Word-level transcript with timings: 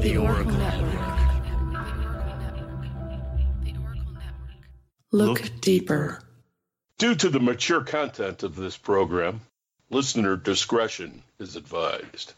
The 0.00 0.16
Oracle 0.16 0.52
Network. 0.52 1.00
Look 5.12 5.60
deeper. 5.60 6.22
Due 6.96 7.14
to 7.16 7.28
the 7.28 7.40
mature 7.40 7.82
content 7.82 8.42
of 8.42 8.56
this 8.56 8.78
program, 8.78 9.42
listener 9.90 10.36
discretion 10.36 11.22
is 11.38 11.56
advised. 11.56 12.32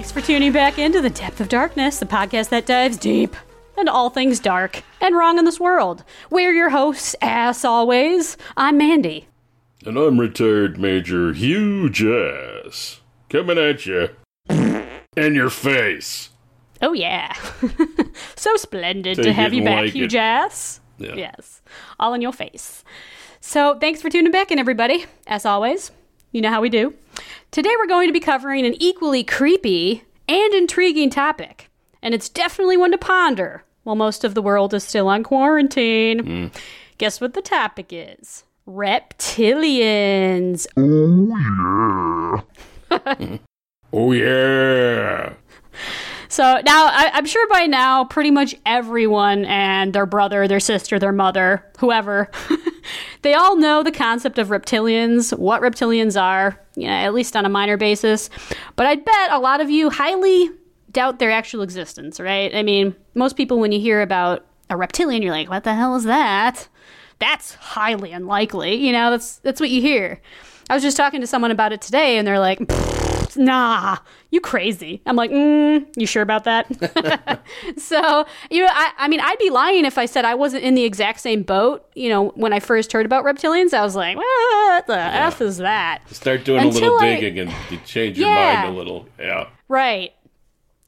Thanks 0.00 0.12
for 0.12 0.22
tuning 0.22 0.50
back 0.50 0.78
into 0.78 1.02
The 1.02 1.10
Depth 1.10 1.42
of 1.42 1.50
Darkness, 1.50 1.98
the 1.98 2.06
podcast 2.06 2.48
that 2.48 2.64
dives 2.64 2.96
deep 2.96 3.36
into 3.76 3.92
all 3.92 4.08
things 4.08 4.40
dark 4.40 4.82
and 4.98 5.14
wrong 5.14 5.38
in 5.38 5.44
this 5.44 5.60
world. 5.60 6.04
We're 6.30 6.54
your 6.54 6.70
hosts, 6.70 7.14
as 7.20 7.66
always. 7.66 8.38
I'm 8.56 8.78
Mandy. 8.78 9.28
And 9.84 9.98
I'm 9.98 10.18
retired 10.18 10.80
Major 10.80 11.34
Hugh 11.34 11.90
Jass. 11.90 13.02
Coming 13.28 13.58
at 13.58 13.84
you. 13.84 14.08
In 14.48 15.34
your 15.34 15.50
face. 15.50 16.30
Oh, 16.80 16.94
yeah. 16.94 17.34
so 18.36 18.56
splendid 18.56 19.22
to 19.22 19.34
have 19.34 19.52
it 19.52 19.56
you 19.56 19.64
back, 19.64 19.82
like 19.82 19.92
Hugh 19.92 20.06
it. 20.06 20.08
Jass. 20.08 20.80
Yeah. 20.96 21.14
Yes. 21.14 21.60
All 21.98 22.14
in 22.14 22.22
your 22.22 22.32
face. 22.32 22.84
So 23.42 23.78
thanks 23.78 24.00
for 24.00 24.08
tuning 24.08 24.32
back 24.32 24.50
in, 24.50 24.58
everybody. 24.58 25.04
As 25.26 25.44
always, 25.44 25.90
you 26.32 26.40
know 26.40 26.48
how 26.48 26.62
we 26.62 26.70
do. 26.70 26.94
Today 27.50 27.74
we're 27.76 27.88
going 27.88 28.08
to 28.08 28.12
be 28.12 28.20
covering 28.20 28.64
an 28.64 28.80
equally 28.80 29.24
creepy 29.24 30.04
and 30.28 30.54
intriguing 30.54 31.10
topic. 31.10 31.68
And 32.00 32.14
it's 32.14 32.28
definitely 32.28 32.76
one 32.76 32.92
to 32.92 32.98
ponder 32.98 33.64
while 33.82 33.96
most 33.96 34.22
of 34.22 34.34
the 34.34 34.42
world 34.42 34.72
is 34.72 34.84
still 34.84 35.08
on 35.08 35.24
quarantine. 35.24 36.20
Hmm. 36.20 36.46
Guess 36.98 37.20
what 37.20 37.34
the 37.34 37.42
topic 37.42 37.88
is? 37.90 38.44
Reptilians. 38.68 40.68
Oh 40.76 42.44
yeah. 42.88 43.38
oh, 43.92 44.12
yeah. 44.12 45.19
So 46.30 46.60
now 46.64 46.86
I, 46.86 47.10
I'm 47.12 47.26
sure 47.26 47.46
by 47.48 47.66
now 47.66 48.04
pretty 48.04 48.30
much 48.30 48.54
everyone 48.64 49.44
and 49.46 49.92
their 49.92 50.06
brother, 50.06 50.46
their 50.46 50.60
sister, 50.60 50.96
their 50.96 51.10
mother, 51.10 51.66
whoever, 51.80 52.30
they 53.22 53.34
all 53.34 53.56
know 53.56 53.82
the 53.82 53.90
concept 53.90 54.38
of 54.38 54.46
reptilians, 54.48 55.36
what 55.36 55.60
reptilians 55.60 56.20
are, 56.20 56.56
you 56.76 56.86
know, 56.86 56.92
at 56.92 57.14
least 57.14 57.34
on 57.34 57.44
a 57.44 57.48
minor 57.48 57.76
basis. 57.76 58.30
But 58.76 58.86
I 58.86 58.94
bet 58.94 59.32
a 59.32 59.40
lot 59.40 59.60
of 59.60 59.70
you 59.70 59.90
highly 59.90 60.50
doubt 60.92 61.18
their 61.18 61.32
actual 61.32 61.62
existence, 61.62 62.20
right? 62.20 62.54
I 62.54 62.62
mean, 62.62 62.94
most 63.14 63.36
people 63.36 63.58
when 63.58 63.72
you 63.72 63.80
hear 63.80 64.00
about 64.00 64.46
a 64.70 64.76
reptilian, 64.76 65.22
you're 65.22 65.32
like, 65.32 65.50
what 65.50 65.64
the 65.64 65.74
hell 65.74 65.96
is 65.96 66.04
that? 66.04 66.68
That's 67.18 67.54
highly 67.54 68.12
unlikely. 68.12 68.76
You 68.76 68.92
know, 68.92 69.10
that's 69.10 69.38
that's 69.38 69.60
what 69.60 69.70
you 69.70 69.82
hear. 69.82 70.20
I 70.70 70.74
was 70.74 70.84
just 70.84 70.96
talking 70.96 71.20
to 71.22 71.26
someone 71.26 71.50
about 71.50 71.72
it 71.72 71.82
today, 71.82 72.16
and 72.16 72.26
they're 72.26 72.38
like, 72.38 72.60
"Pfft, 72.60 73.09
"Nah, 73.40 73.96
you 74.30 74.40
crazy." 74.40 75.02
I'm 75.06 75.16
like, 75.16 75.30
mm, 75.30 75.86
"You 75.96 76.06
sure 76.06 76.22
about 76.22 76.44
that?" 76.44 76.66
so, 77.76 78.26
you 78.50 78.62
know, 78.62 78.68
I, 78.70 78.92
I 78.98 79.08
mean, 79.08 79.20
I'd 79.20 79.38
be 79.38 79.50
lying 79.50 79.84
if 79.84 79.98
I 79.98 80.06
said 80.06 80.24
I 80.24 80.34
wasn't 80.34 80.62
in 80.64 80.74
the 80.74 80.84
exact 80.84 81.20
same 81.20 81.42
boat. 81.42 81.84
You 81.94 82.08
know, 82.10 82.28
when 82.36 82.52
I 82.52 82.60
first 82.60 82.92
heard 82.92 83.06
about 83.06 83.24
reptilians, 83.24 83.72
I 83.74 83.82
was 83.82 83.96
like, 83.96 84.16
"What 84.16 84.86
the 84.86 84.98
f 84.98 85.40
is 85.40 85.56
that?" 85.58 86.02
Start 86.10 86.44
doing 86.44 86.62
a 86.64 86.68
little 86.68 86.98
I- 87.00 87.14
digging 87.16 87.38
and 87.40 87.54
you 87.70 87.78
change 87.86 88.18
your 88.18 88.28
Yeah. 88.28 88.62
mind 88.62 88.74
a 88.74 88.78
little. 88.78 89.08
Yeah. 89.18 89.48
Right. 89.68 90.12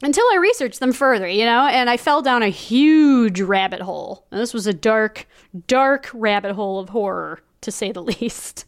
Until 0.04 0.24
I 0.32 0.36
researched 0.40 0.80
them 0.80 0.92
further, 0.92 1.28
you 1.28 1.44
know, 1.44 1.66
and 1.69 1.88
I 1.88 1.96
fell 1.96 2.22
down 2.22 2.42
a 2.42 2.48
huge 2.48 3.40
rabbit 3.40 3.80
hole. 3.80 4.26
And 4.32 4.40
this 4.40 4.52
was 4.52 4.66
a 4.66 4.72
dark, 4.74 5.28
dark 5.69 6.10
rabbit 6.12 6.54
hole 6.56 6.80
of 6.80 6.88
horror, 6.88 7.40
to 7.60 7.70
say 7.70 7.92
the 7.92 8.02
least. 8.20 8.64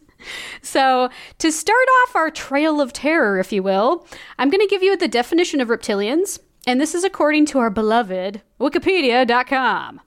So, 0.61 1.09
to 1.39 1.51
start 1.51 1.87
off 2.03 2.15
our 2.15 2.29
trail 2.29 2.81
of 2.81 2.93
terror, 2.93 3.39
if 3.39 3.51
you 3.51 3.63
will, 3.63 4.07
I'm 4.37 4.49
going 4.49 4.61
to 4.61 4.67
give 4.67 4.83
you 4.83 4.97
the 4.97 5.07
definition 5.07 5.61
of 5.61 5.67
reptilians, 5.69 6.39
and 6.65 6.79
this 6.79 6.95
is 6.95 7.03
according 7.03 7.45
to 7.47 7.59
our 7.59 7.69
beloved 7.69 8.41
Wikipedia.com. 8.59 10.01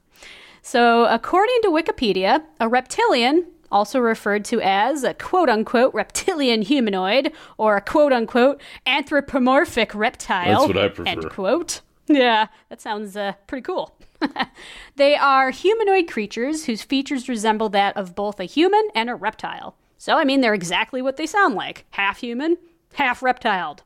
So, 0.62 1.04
according 1.06 1.58
to 1.62 1.68
Wikipedia, 1.68 2.44
a 2.60 2.68
reptilian, 2.68 3.46
also 3.70 3.98
referred 3.98 4.44
to 4.46 4.60
as 4.60 5.04
a 5.04 5.14
quote 5.14 5.48
unquote 5.48 5.94
reptilian 5.94 6.62
humanoid 6.62 7.32
or 7.56 7.76
a 7.76 7.80
quote 7.80 8.12
unquote 8.12 8.60
anthropomorphic 8.86 9.94
reptile. 9.94 10.66
That's 10.66 10.74
what 10.74 10.78
I 10.78 10.88
prefer. 10.88 11.10
End 11.10 11.30
quote. 11.30 11.80
Yeah, 12.08 12.46
that 12.70 12.80
sounds 12.80 13.16
uh, 13.16 13.34
pretty 13.46 13.62
cool. 13.62 13.94
they 14.96 15.14
are 15.14 15.50
humanoid 15.50 16.08
creatures 16.08 16.64
whose 16.64 16.82
features 16.82 17.28
resemble 17.28 17.68
that 17.68 17.96
of 17.96 18.14
both 18.14 18.40
a 18.40 18.44
human 18.44 18.88
and 18.94 19.10
a 19.10 19.14
reptile. 19.14 19.76
So, 19.98 20.16
I 20.16 20.24
mean, 20.24 20.40
they're 20.40 20.54
exactly 20.54 21.02
what 21.02 21.16
they 21.16 21.26
sound 21.26 21.54
like 21.54 21.84
half 21.90 22.18
human, 22.18 22.56
half 22.94 23.22
reptiled. 23.22 23.82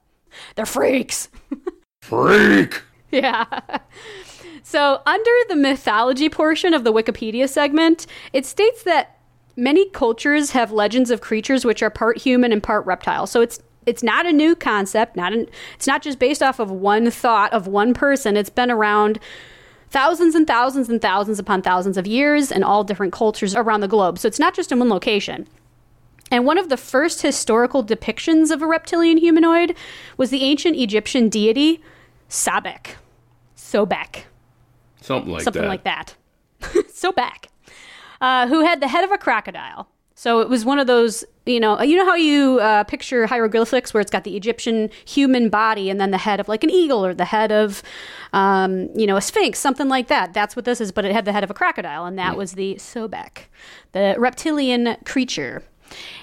They're 0.54 0.66
freaks. 0.66 1.28
Freak! 2.02 2.82
Yeah. 3.10 3.46
So, 4.62 5.02
under 5.06 5.30
the 5.48 5.56
mythology 5.56 6.28
portion 6.28 6.74
of 6.74 6.84
the 6.84 6.92
Wikipedia 6.92 7.48
segment, 7.48 8.06
it 8.32 8.46
states 8.46 8.84
that 8.84 9.18
many 9.56 9.88
cultures 9.90 10.52
have 10.52 10.72
legends 10.72 11.10
of 11.10 11.20
creatures 11.20 11.64
which 11.64 11.82
are 11.82 11.90
part 11.90 12.18
human 12.18 12.52
and 12.52 12.62
part 12.62 12.86
reptile. 12.86 13.26
So, 13.26 13.40
it's 13.40 13.60
it's 13.84 14.02
not 14.02 14.26
a 14.26 14.32
new 14.32 14.54
concept, 14.54 15.16
not 15.16 15.32
an, 15.32 15.48
it's 15.74 15.86
not 15.86 16.02
just 16.02 16.18
based 16.18 16.42
off 16.42 16.60
of 16.60 16.70
one 16.70 17.10
thought 17.10 17.52
of 17.52 17.66
one 17.66 17.94
person. 17.94 18.36
It's 18.36 18.50
been 18.50 18.70
around 18.70 19.18
thousands 19.90 20.34
and 20.34 20.47
thousands 20.47 20.88
and 20.88 21.03
thousands 21.03 21.38
upon 21.38 21.62
thousands 21.62 21.97
of 21.97 22.06
years 22.06 22.53
in 22.53 22.62
all 22.62 22.84
different 22.84 23.12
cultures 23.12 23.54
around 23.54 23.80
the 23.80 23.88
globe. 23.88 24.18
So, 24.18 24.28
it's 24.28 24.38
not 24.38 24.54
just 24.54 24.70
in 24.72 24.78
one 24.78 24.88
location. 24.88 25.48
And 26.32 26.46
one 26.46 26.56
of 26.56 26.70
the 26.70 26.78
first 26.78 27.20
historical 27.20 27.84
depictions 27.84 28.50
of 28.50 28.62
a 28.62 28.66
reptilian 28.66 29.18
humanoid 29.18 29.76
was 30.16 30.30
the 30.30 30.42
ancient 30.42 30.76
Egyptian 30.78 31.28
deity 31.28 31.82
Sobek. 32.30 32.94
Sobek. 33.54 34.22
Something 35.02 35.30
like 35.30 35.42
something 35.42 35.60
that. 35.60 35.68
like 35.68 35.84
that. 35.84 36.14
Sobek. 36.60 37.48
Uh, 38.22 38.46
who 38.46 38.64
had 38.64 38.80
the 38.80 38.88
head 38.88 39.04
of 39.04 39.12
a 39.12 39.18
crocodile. 39.18 39.88
So 40.14 40.40
it 40.40 40.48
was 40.48 40.64
one 40.64 40.78
of 40.78 40.86
those, 40.86 41.24
you 41.44 41.60
know, 41.60 41.82
you 41.82 41.96
know 41.96 42.06
how 42.06 42.14
you 42.14 42.60
uh, 42.60 42.84
picture 42.84 43.26
hieroglyphics 43.26 43.92
where 43.92 44.00
it's 44.00 44.10
got 44.10 44.24
the 44.24 44.36
Egyptian 44.36 44.88
human 45.04 45.50
body 45.50 45.90
and 45.90 46.00
then 46.00 46.12
the 46.12 46.18
head 46.18 46.40
of 46.40 46.48
like 46.48 46.64
an 46.64 46.70
eagle 46.70 47.04
or 47.04 47.12
the 47.12 47.24
head 47.26 47.52
of, 47.52 47.82
um, 48.32 48.88
you 48.96 49.06
know, 49.06 49.16
a 49.16 49.20
sphinx, 49.20 49.58
something 49.58 49.88
like 49.88 50.06
that. 50.06 50.32
That's 50.32 50.56
what 50.56 50.64
this 50.64 50.80
is, 50.80 50.92
but 50.92 51.04
it 51.04 51.12
had 51.12 51.24
the 51.26 51.32
head 51.32 51.44
of 51.44 51.50
a 51.50 51.54
crocodile, 51.54 52.06
and 52.06 52.18
that 52.18 52.36
was 52.36 52.52
the 52.52 52.76
Sobek, 52.76 53.48
the 53.90 54.14
reptilian 54.16 54.96
creature. 55.04 55.62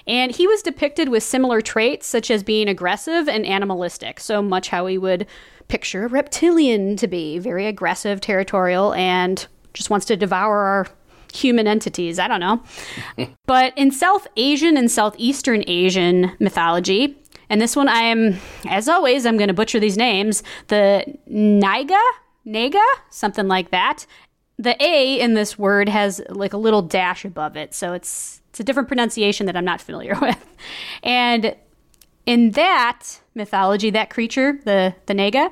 And 0.07 0.36
he 0.36 0.48
was 0.48 0.62
depicted 0.62 1.10
with 1.10 1.24
similar 1.24 1.62
traits, 1.62 2.07
such 2.07 2.31
as 2.31 2.44
being 2.44 2.68
aggressive 2.68 3.27
and 3.27 3.45
animalistic. 3.45 4.19
So 4.19 4.42
much 4.42 4.69
how 4.69 4.86
we 4.86 4.98
would 4.98 5.27
picture 5.68 6.06
a 6.06 6.07
reptilian 6.07 6.95
to 6.98 7.07
be 7.07 7.39
very 7.39 7.68
aggressive, 7.68 8.21
territorial, 8.21 8.94
and 8.94 9.48
just 9.74 9.89
wants 9.89 10.06
to 10.07 10.18
devour 10.18 10.60
our 10.60 10.88
human 11.33 11.68
entities. 11.68 12.19
I 12.19 12.27
don't 12.27 12.39
know. 12.39 12.63
but 13.45 13.74
in 13.77 13.92
South 13.92 14.27
Asian 14.36 14.77
and 14.77 14.92
Southeastern 14.92 15.63
Asian 15.68 16.36
mythology, 16.39 17.18
and 17.50 17.60
this 17.60 17.75
one 17.75 17.89
I 17.89 18.01
am, 18.01 18.38
as 18.68 18.88
always, 18.88 19.25
I'm 19.25 19.38
going 19.38 19.48
to 19.48 19.54
butcher 19.54 19.80
these 19.80 19.98
names. 19.98 20.44
The 20.68 21.04
Naiga, 21.30 22.00
Naga, 22.45 22.83
something 23.10 23.48
like 23.48 23.71
that. 23.71 24.06
The 24.57 24.81
A 24.83 25.19
in 25.19 25.33
this 25.33 25.57
word 25.57 25.89
has 25.89 26.21
like 26.30 26.54
a 26.54 26.57
little 26.57 26.81
dash 26.81 27.25
above 27.25 27.56
it, 27.56 27.74
so 27.74 27.94
it's 27.94 28.42
it's 28.59 28.65
a 28.65 28.65
different 28.65 28.89
pronunciation 28.89 29.45
that 29.45 29.56
I'm 29.56 29.63
not 29.63 29.79
familiar 29.79 30.15
with. 30.21 30.45
And 31.01 31.56
in 32.25 32.51
that 32.51 33.21
mythology, 33.33 33.89
that 33.91 34.09
creature, 34.09 34.59
the 34.65 34.94
the 35.06 35.13
Naga, 35.13 35.51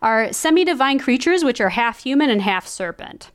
are 0.00 0.32
semi-divine 0.32 0.98
creatures 0.98 1.44
which 1.44 1.60
are 1.60 1.68
half 1.68 2.02
human 2.02 2.30
and 2.30 2.40
half 2.40 2.66
serpent. 2.66 3.30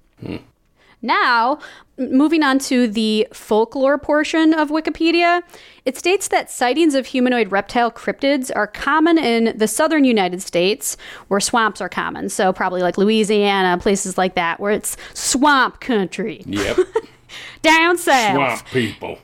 Now, 1.04 1.60
moving 1.98 2.44
on 2.44 2.60
to 2.60 2.88
the 2.88 3.28
folklore 3.34 3.98
portion 3.98 4.54
of 4.54 4.70
Wikipedia, 4.70 5.42
it 5.86 5.98
states 5.98 6.28
that 6.28 6.50
sightings 6.50 6.94
of 6.94 7.08
humanoid 7.08 7.52
reptile 7.52 7.92
cryptids 7.92 8.52
are 8.56 8.68
common 8.68 9.18
in 9.18 9.58
the 9.58 9.68
southern 9.68 10.04
United 10.04 10.42
States, 10.42 10.98
where 11.28 11.40
swamps 11.40 11.82
are 11.82 11.90
common. 11.90 12.30
So, 12.30 12.54
probably 12.54 12.82
like 12.82 12.98
Louisiana, 12.98 13.78
places 13.78 14.18
like 14.18 14.36
that, 14.36 14.60
where 14.60 14.72
it's 14.72 14.98
swamp 15.14 15.80
country. 15.80 16.44
Yep. 16.46 16.78
Down 17.62 17.98
south. 17.98 18.36
Swamp 18.36 18.66
people. 18.68 19.20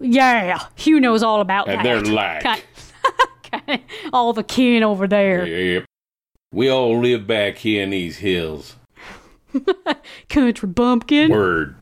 Yeah, 0.00 0.58
Hugh 0.76 1.00
knows 1.00 1.22
all 1.22 1.40
about 1.40 1.68
And 1.68 1.78
that. 1.78 1.82
they're 1.84 2.00
like. 2.02 2.42
Ki- 2.42 2.62
ki- 3.78 3.84
all 4.12 4.32
the 4.32 4.42
kin 4.44 4.82
over 4.82 5.06
there. 5.06 5.46
Yep. 5.46 5.84
We 6.52 6.70
all 6.70 6.98
live 7.00 7.26
back 7.26 7.58
here 7.58 7.82
in 7.82 7.90
these 7.90 8.18
hills. 8.18 8.76
Country 10.28 10.68
bumpkin. 10.68 11.30
Word. 11.30 11.76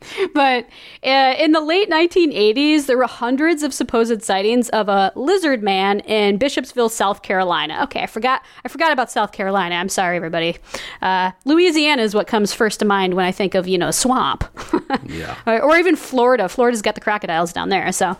But 0.34 0.66
uh, 1.04 1.34
in 1.38 1.52
the 1.52 1.60
late 1.60 1.90
1980s, 1.90 2.86
there 2.86 2.96
were 2.96 3.06
hundreds 3.06 3.62
of 3.62 3.74
supposed 3.74 4.22
sightings 4.22 4.68
of 4.70 4.88
a 4.88 5.12
lizard 5.14 5.62
man 5.62 6.00
in 6.00 6.38
Bishopsville, 6.38 6.90
South 6.90 7.22
Carolina. 7.22 7.80
Okay, 7.84 8.02
I 8.02 8.06
forgot. 8.06 8.42
I 8.64 8.68
forgot 8.68 8.92
about 8.92 9.10
South 9.10 9.32
Carolina. 9.32 9.74
I'm 9.74 9.88
sorry, 9.88 10.16
everybody. 10.16 10.56
Uh, 11.02 11.32
Louisiana 11.44 12.02
is 12.02 12.14
what 12.14 12.26
comes 12.26 12.52
first 12.52 12.80
to 12.80 12.84
mind 12.86 13.14
when 13.14 13.24
I 13.24 13.32
think 13.32 13.54
of 13.54 13.66
you 13.68 13.78
know 13.78 13.90
swamp, 13.90 14.44
Yeah. 15.06 15.36
or, 15.46 15.60
or 15.62 15.76
even 15.78 15.96
Florida. 15.96 16.48
Florida's 16.48 16.82
got 16.82 16.94
the 16.94 17.00
crocodiles 17.00 17.52
down 17.52 17.68
there. 17.68 17.90
So. 17.92 18.16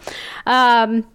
Um, 0.47 1.06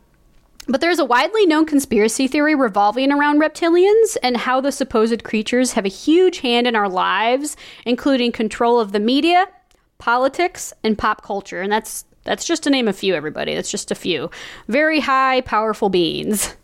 but 0.67 0.81
there's 0.81 0.97
a 0.97 1.05
widely 1.05 1.45
known 1.45 1.67
conspiracy 1.67 2.27
theory 2.27 2.55
revolving 2.55 3.11
around 3.11 3.39
reptilians 3.39 4.17
and 4.23 4.35
how 4.35 4.59
the 4.59 4.71
supposed 4.71 5.23
creatures 5.23 5.73
have 5.73 5.85
a 5.85 5.89
huge 5.89 6.39
hand 6.39 6.65
in 6.65 6.75
our 6.75 6.89
lives, 6.89 7.55
including 7.85 8.31
control 8.31 8.79
of 8.79 8.91
the 8.91 8.99
media, 8.99 9.45
politics, 9.97 10.73
and 10.83 10.97
pop 10.97 11.23
culture. 11.23 11.61
And 11.61 11.71
that's 11.71 12.05
that's 12.23 12.45
just 12.45 12.63
to 12.63 12.69
name 12.69 12.87
a 12.87 12.93
few, 12.93 13.13
everybody. 13.13 13.53
That's 13.53 13.71
just 13.71 13.91
a 13.91 13.95
few. 13.95 14.29
Very 14.67 14.99
high, 14.99 15.41
powerful 15.41 15.89
beings. 15.89 16.55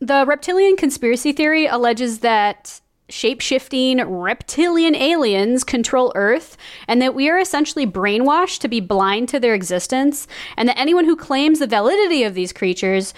The 0.00 0.24
reptilian 0.26 0.76
conspiracy 0.76 1.32
theory 1.32 1.66
alleges 1.66 2.20
that 2.20 2.80
shape 3.10 3.40
shifting 3.40 3.98
reptilian 3.98 4.94
aliens 4.94 5.64
control 5.64 6.12
Earth 6.14 6.56
and 6.88 7.02
that 7.02 7.14
we 7.14 7.28
are 7.28 7.38
essentially 7.38 7.86
brainwashed 7.86 8.60
to 8.60 8.68
be 8.68 8.80
blind 8.80 9.28
to 9.28 9.40
their 9.40 9.52
existence, 9.52 10.26
and 10.56 10.68
that 10.68 10.78
anyone 10.78 11.04
who 11.04 11.16
claims 11.16 11.58
the 11.58 11.66
validity 11.66 12.22
of 12.24 12.34
these 12.34 12.52
creatures. 12.52 13.12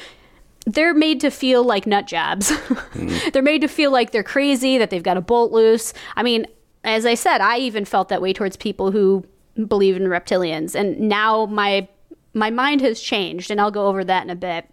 They're 0.64 0.94
made 0.94 1.20
to 1.22 1.30
feel 1.30 1.64
like 1.64 1.86
nut 1.86 2.06
jobs. 2.06 2.50
Mm-hmm. 2.92 3.30
they're 3.32 3.42
made 3.42 3.62
to 3.62 3.68
feel 3.68 3.90
like 3.90 4.10
they're 4.10 4.22
crazy, 4.22 4.76
that 4.78 4.90
they've 4.90 5.02
got 5.02 5.16
a 5.16 5.22
bolt 5.22 5.50
loose. 5.50 5.94
I 6.14 6.22
mean, 6.22 6.46
as 6.84 7.06
I 7.06 7.14
said, 7.14 7.40
I 7.40 7.58
even 7.58 7.84
felt 7.84 8.08
that 8.08 8.22
way 8.22 8.32
towards 8.32 8.56
people 8.56 8.90
who 8.90 9.24
believe 9.66 9.96
in 9.96 10.04
reptilians. 10.04 10.74
And 10.74 10.98
now 11.00 11.46
my 11.46 11.88
my 12.34 12.48
mind 12.48 12.80
has 12.80 12.98
changed 13.00 13.50
and 13.50 13.60
I'll 13.60 13.70
go 13.70 13.88
over 13.88 14.02
that 14.04 14.24
in 14.24 14.30
a 14.30 14.34
bit. 14.34 14.68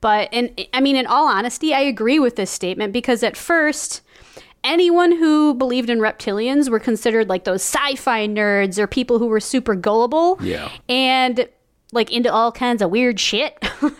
But 0.00 0.28
in 0.32 0.54
I 0.72 0.80
mean 0.80 0.96
in 0.96 1.06
all 1.06 1.28
honesty, 1.28 1.74
I 1.74 1.80
agree 1.80 2.18
with 2.18 2.36
this 2.36 2.50
statement 2.50 2.92
because 2.92 3.22
at 3.22 3.36
first 3.36 4.00
anyone 4.64 5.12
who 5.12 5.52
believed 5.54 5.90
in 5.90 5.98
reptilians 5.98 6.70
were 6.70 6.80
considered 6.80 7.28
like 7.28 7.44
those 7.44 7.62
sci-fi 7.62 8.26
nerds 8.26 8.78
or 8.78 8.86
people 8.86 9.18
who 9.18 9.26
were 9.26 9.40
super 9.40 9.74
gullible 9.74 10.38
Yeah. 10.40 10.70
and 10.88 11.46
like 11.92 12.10
into 12.10 12.32
all 12.32 12.50
kinds 12.50 12.80
of 12.80 12.90
weird 12.90 13.20
shit. 13.20 13.62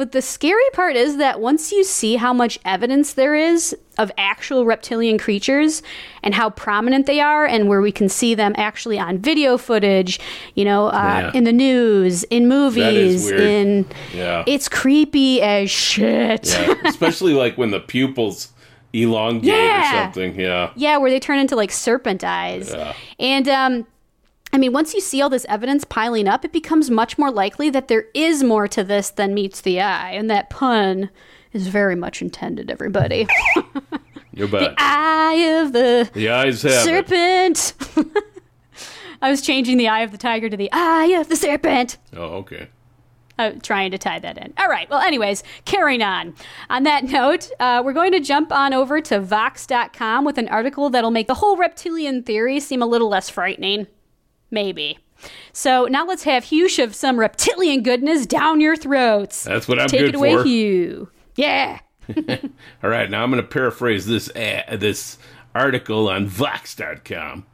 but 0.00 0.12
the 0.12 0.22
scary 0.22 0.62
part 0.72 0.96
is 0.96 1.18
that 1.18 1.40
once 1.42 1.70
you 1.72 1.84
see 1.84 2.16
how 2.16 2.32
much 2.32 2.58
evidence 2.64 3.12
there 3.12 3.34
is 3.34 3.76
of 3.98 4.10
actual 4.16 4.64
reptilian 4.64 5.18
creatures 5.18 5.82
and 6.22 6.34
how 6.34 6.48
prominent 6.48 7.04
they 7.04 7.20
are 7.20 7.44
and 7.44 7.68
where 7.68 7.82
we 7.82 7.92
can 7.92 8.08
see 8.08 8.34
them 8.34 8.54
actually 8.56 8.98
on 8.98 9.18
video 9.18 9.58
footage, 9.58 10.18
you 10.54 10.64
know, 10.64 10.86
uh, 10.86 10.92
Yeah. 11.24 11.32
in 11.34 11.44
the 11.44 11.52
news, 11.52 12.22
in 12.30 12.48
movies, 12.48 13.30
in 13.30 13.84
Yeah. 14.14 14.42
it's 14.46 14.70
creepy 14.70 15.42
as 15.42 15.70
shit. 15.70 16.46
Yeah. 16.48 16.76
Especially 16.86 17.34
like 17.34 17.58
when 17.58 17.70
the 17.70 17.80
pupils 17.80 18.48
elongate 18.94 19.52
Yeah. 19.52 19.80
or 20.00 20.04
something. 20.04 20.40
Yeah. 20.40 20.70
Yeah, 20.76 20.96
where 20.96 21.10
they 21.10 21.20
turn 21.20 21.38
into 21.38 21.56
like 21.56 21.72
serpent 21.72 22.24
eyes. 22.24 22.72
Yeah. 22.74 22.94
And 23.18 23.46
um 23.50 23.86
I 24.52 24.58
mean, 24.58 24.72
once 24.72 24.94
you 24.94 25.00
see 25.00 25.22
all 25.22 25.30
this 25.30 25.46
evidence 25.48 25.84
piling 25.84 26.26
up, 26.26 26.44
it 26.44 26.52
becomes 26.52 26.90
much 26.90 27.16
more 27.16 27.30
likely 27.30 27.70
that 27.70 27.88
there 27.88 28.06
is 28.14 28.42
more 28.42 28.66
to 28.68 28.82
this 28.82 29.10
than 29.10 29.32
meets 29.32 29.60
the 29.60 29.80
eye. 29.80 30.10
And 30.10 30.28
that 30.28 30.50
pun 30.50 31.08
is 31.52 31.68
very 31.68 31.94
much 31.94 32.20
intended, 32.20 32.70
everybody. 32.70 33.26
You're 34.32 34.48
bad. 34.48 34.74
eye 34.78 35.60
of 35.62 35.72
the 35.72 36.08
The 36.12 36.30
eyes 36.30 36.62
have 36.62 36.84
serpent. 36.84 37.74
I 39.22 39.30
was 39.30 39.42
changing 39.42 39.76
the 39.76 39.88
eye 39.88 40.00
of 40.00 40.12
the 40.12 40.18
tiger 40.18 40.48
to 40.48 40.56
the 40.56 40.70
eye 40.72 41.16
of 41.20 41.28
the 41.28 41.36
serpent. 41.36 41.98
Oh, 42.16 42.38
okay. 42.38 42.68
uh, 43.38 43.52
trying 43.62 43.90
to 43.90 43.98
tie 43.98 44.18
that 44.18 44.38
in. 44.38 44.52
All 44.58 44.68
right. 44.68 44.88
Well, 44.88 45.00
anyways, 45.00 45.42
carrying 45.64 46.02
on. 46.02 46.34
On 46.70 46.84
that 46.84 47.04
note, 47.04 47.50
uh, 47.60 47.82
we're 47.84 47.92
going 47.92 48.12
to 48.12 48.20
jump 48.20 48.50
on 48.50 48.72
over 48.72 49.00
to 49.02 49.20
Vox.com 49.20 50.24
with 50.24 50.38
an 50.38 50.48
article 50.48 50.88
that'll 50.90 51.10
make 51.10 51.26
the 51.26 51.34
whole 51.34 51.56
reptilian 51.56 52.22
theory 52.22 52.60
seem 52.60 52.80
a 52.82 52.86
little 52.86 53.08
less 53.08 53.28
frightening. 53.28 53.86
Maybe. 54.50 54.98
So 55.52 55.86
now 55.86 56.06
let's 56.06 56.22
have 56.24 56.44
Hugh 56.44 56.68
shove 56.68 56.94
some 56.94 57.18
reptilian 57.18 57.82
goodness 57.82 58.26
down 58.26 58.60
your 58.60 58.76
throats. 58.76 59.44
That's 59.44 59.66
what 59.68 59.78
I'm 59.78 59.86
good 59.86 59.90
for. 59.90 59.96
Take 59.96 60.06
good 60.06 60.14
it 60.14 60.18
away, 60.18 60.34
for. 60.36 60.44
Hugh. 60.44 61.08
Yeah. 61.36 61.78
All 62.82 62.90
right, 62.90 63.08
now 63.10 63.22
I'm 63.22 63.30
going 63.30 63.42
to 63.42 63.48
paraphrase 63.48 64.06
this 64.06 64.34
ad, 64.34 64.80
this 64.80 65.18
article 65.54 66.08
on 66.08 66.26
Vox.com. 66.26 67.46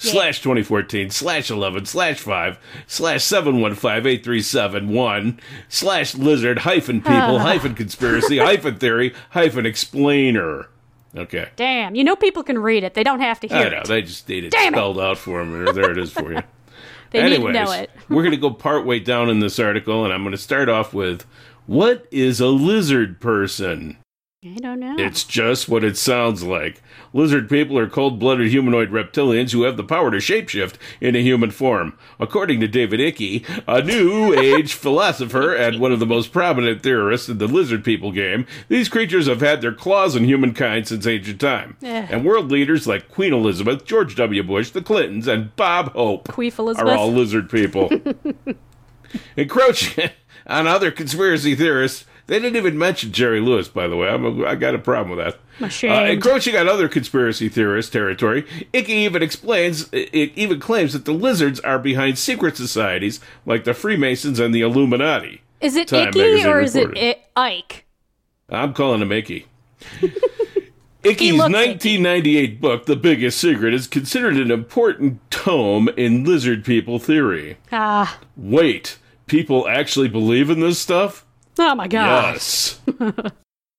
Slash 0.00 0.40
2014, 0.42 1.10
slash 1.10 1.50
11, 1.50 1.86
slash 1.86 2.20
5, 2.20 2.56
slash 2.86 3.20
715-8371, 3.22 5.40
slash 5.68 6.14
lizard, 6.14 6.60
hyphen 6.60 7.02
people, 7.02 7.40
hyphen 7.40 7.74
conspiracy, 7.74 8.38
hyphen 8.38 8.78
theory, 8.78 9.12
hyphen 9.30 9.66
explainer. 9.66 10.68
Okay. 11.16 11.48
Damn. 11.56 11.94
You 11.94 12.04
know 12.04 12.16
people 12.16 12.42
can 12.42 12.58
read 12.58 12.84
it. 12.84 12.94
They 12.94 13.02
don't 13.02 13.20
have 13.20 13.40
to 13.40 13.48
hear 13.48 13.56
I 13.56 13.68
know, 13.70 13.78
it. 13.80 13.88
they 13.88 14.02
just 14.02 14.28
need 14.28 14.44
it 14.44 14.50
Damn 14.50 14.74
it. 14.74 14.76
spelled 14.76 15.00
out 15.00 15.18
for 15.18 15.38
them. 15.40 15.64
There, 15.64 15.72
there 15.72 15.90
it 15.90 15.98
is 15.98 16.12
for 16.12 16.32
you. 16.32 16.42
They 17.10 17.20
Anyways, 17.20 17.54
need 17.54 17.58
to 17.60 17.64
know 17.64 17.72
it. 17.72 17.90
we're 18.10 18.22
going 18.22 18.32
to 18.32 18.36
go 18.36 18.50
part 18.50 18.84
way 18.84 19.00
down 19.00 19.30
in 19.30 19.40
this 19.40 19.58
article, 19.58 20.04
and 20.04 20.12
I'm 20.12 20.22
going 20.24 20.32
to 20.32 20.36
start 20.36 20.68
off 20.68 20.92
with 20.92 21.24
what 21.64 22.06
is 22.10 22.38
a 22.38 22.48
lizard 22.48 23.18
person? 23.18 23.96
I 24.44 24.54
don't 24.60 24.78
know. 24.78 24.94
It's 24.96 25.24
just 25.24 25.68
what 25.68 25.82
it 25.82 25.96
sounds 25.96 26.44
like. 26.44 26.80
Lizard 27.12 27.48
people 27.48 27.76
are 27.76 27.88
cold 27.88 28.20
blooded 28.20 28.46
humanoid 28.46 28.90
reptilians 28.90 29.50
who 29.50 29.62
have 29.62 29.76
the 29.76 29.82
power 29.82 30.12
to 30.12 30.18
shapeshift 30.18 30.76
into 31.00 31.18
human 31.18 31.50
form. 31.50 31.98
According 32.20 32.60
to 32.60 32.68
David 32.68 33.00
Icke, 33.00 33.44
a 33.66 33.82
new 33.82 34.32
age 34.32 34.74
philosopher 34.74 35.52
and 35.52 35.80
one 35.80 35.90
of 35.90 35.98
the 35.98 36.06
most 36.06 36.30
prominent 36.32 36.84
theorists 36.84 37.28
in 37.28 37.38
the 37.38 37.48
lizard 37.48 37.84
people 37.84 38.12
game, 38.12 38.46
these 38.68 38.88
creatures 38.88 39.26
have 39.26 39.40
had 39.40 39.60
their 39.60 39.74
claws 39.74 40.14
in 40.14 40.22
humankind 40.22 40.86
since 40.86 41.04
ancient 41.04 41.40
time. 41.40 41.76
Eh. 41.82 42.06
And 42.08 42.24
world 42.24 42.52
leaders 42.52 42.86
like 42.86 43.08
Queen 43.08 43.32
Elizabeth, 43.32 43.84
George 43.84 44.14
W. 44.14 44.44
Bush, 44.44 44.70
the 44.70 44.82
Clintons, 44.82 45.26
and 45.26 45.56
Bob 45.56 45.92
Hope 45.94 46.28
are 46.78 46.92
all 46.94 47.10
lizard 47.10 47.50
people. 47.50 47.90
Encroaching 49.36 50.10
on 50.46 50.68
other 50.68 50.92
conspiracy 50.92 51.56
theorists. 51.56 52.04
They 52.28 52.38
didn't 52.38 52.56
even 52.56 52.76
mention 52.78 53.10
Jerry 53.10 53.40
Lewis, 53.40 53.68
by 53.68 53.88
the 53.88 53.96
way. 53.96 54.06
I'm 54.08 54.24
a, 54.24 54.46
I 54.46 54.54
got 54.54 54.74
a 54.74 54.78
problem 54.78 55.16
with 55.16 55.34
that. 55.60 55.88
Uh, 55.90 56.04
encroaching 56.04 56.54
on 56.56 56.68
other 56.68 56.86
conspiracy 56.86 57.48
theorist 57.48 57.90
territory, 57.90 58.46
Icky 58.72 58.92
even 58.92 59.22
explains, 59.22 59.88
it 59.92 60.32
even 60.36 60.60
claims 60.60 60.92
that 60.92 61.06
the 61.06 61.12
lizards 61.14 61.58
are 61.60 61.78
behind 61.78 62.18
secret 62.18 62.56
societies 62.58 63.18
like 63.46 63.64
the 63.64 63.72
Freemasons 63.72 64.38
and 64.38 64.54
the 64.54 64.60
Illuminati. 64.60 65.40
is 65.62 65.74
it 65.74 65.88
Time 65.88 66.08
Icky 66.08 66.44
or 66.44 66.60
is 66.60 66.76
it. 66.76 66.90
I- 66.94 67.16
Ike? 67.34 67.86
I'm 68.50 68.74
calling 68.74 69.00
him 69.00 69.10
Icky. 69.10 69.46
Icky's 71.04 71.32
looks 71.32 71.54
1998 71.54 72.60
book, 72.60 72.84
The 72.84 72.96
Biggest 72.96 73.38
Secret, 73.40 73.72
is 73.72 73.86
considered 73.86 74.36
an 74.36 74.50
important 74.50 75.18
tome 75.30 75.88
in 75.96 76.24
lizard 76.24 76.62
people 76.64 76.98
theory. 76.98 77.56
Ah. 77.72 78.18
Wait, 78.36 78.98
people 79.26 79.66
actually 79.66 80.08
believe 80.08 80.50
in 80.50 80.60
this 80.60 80.78
stuff? 80.78 81.24
Oh 81.58 81.74
my 81.74 81.88
god. 81.88 82.34
Yes. 82.34 82.80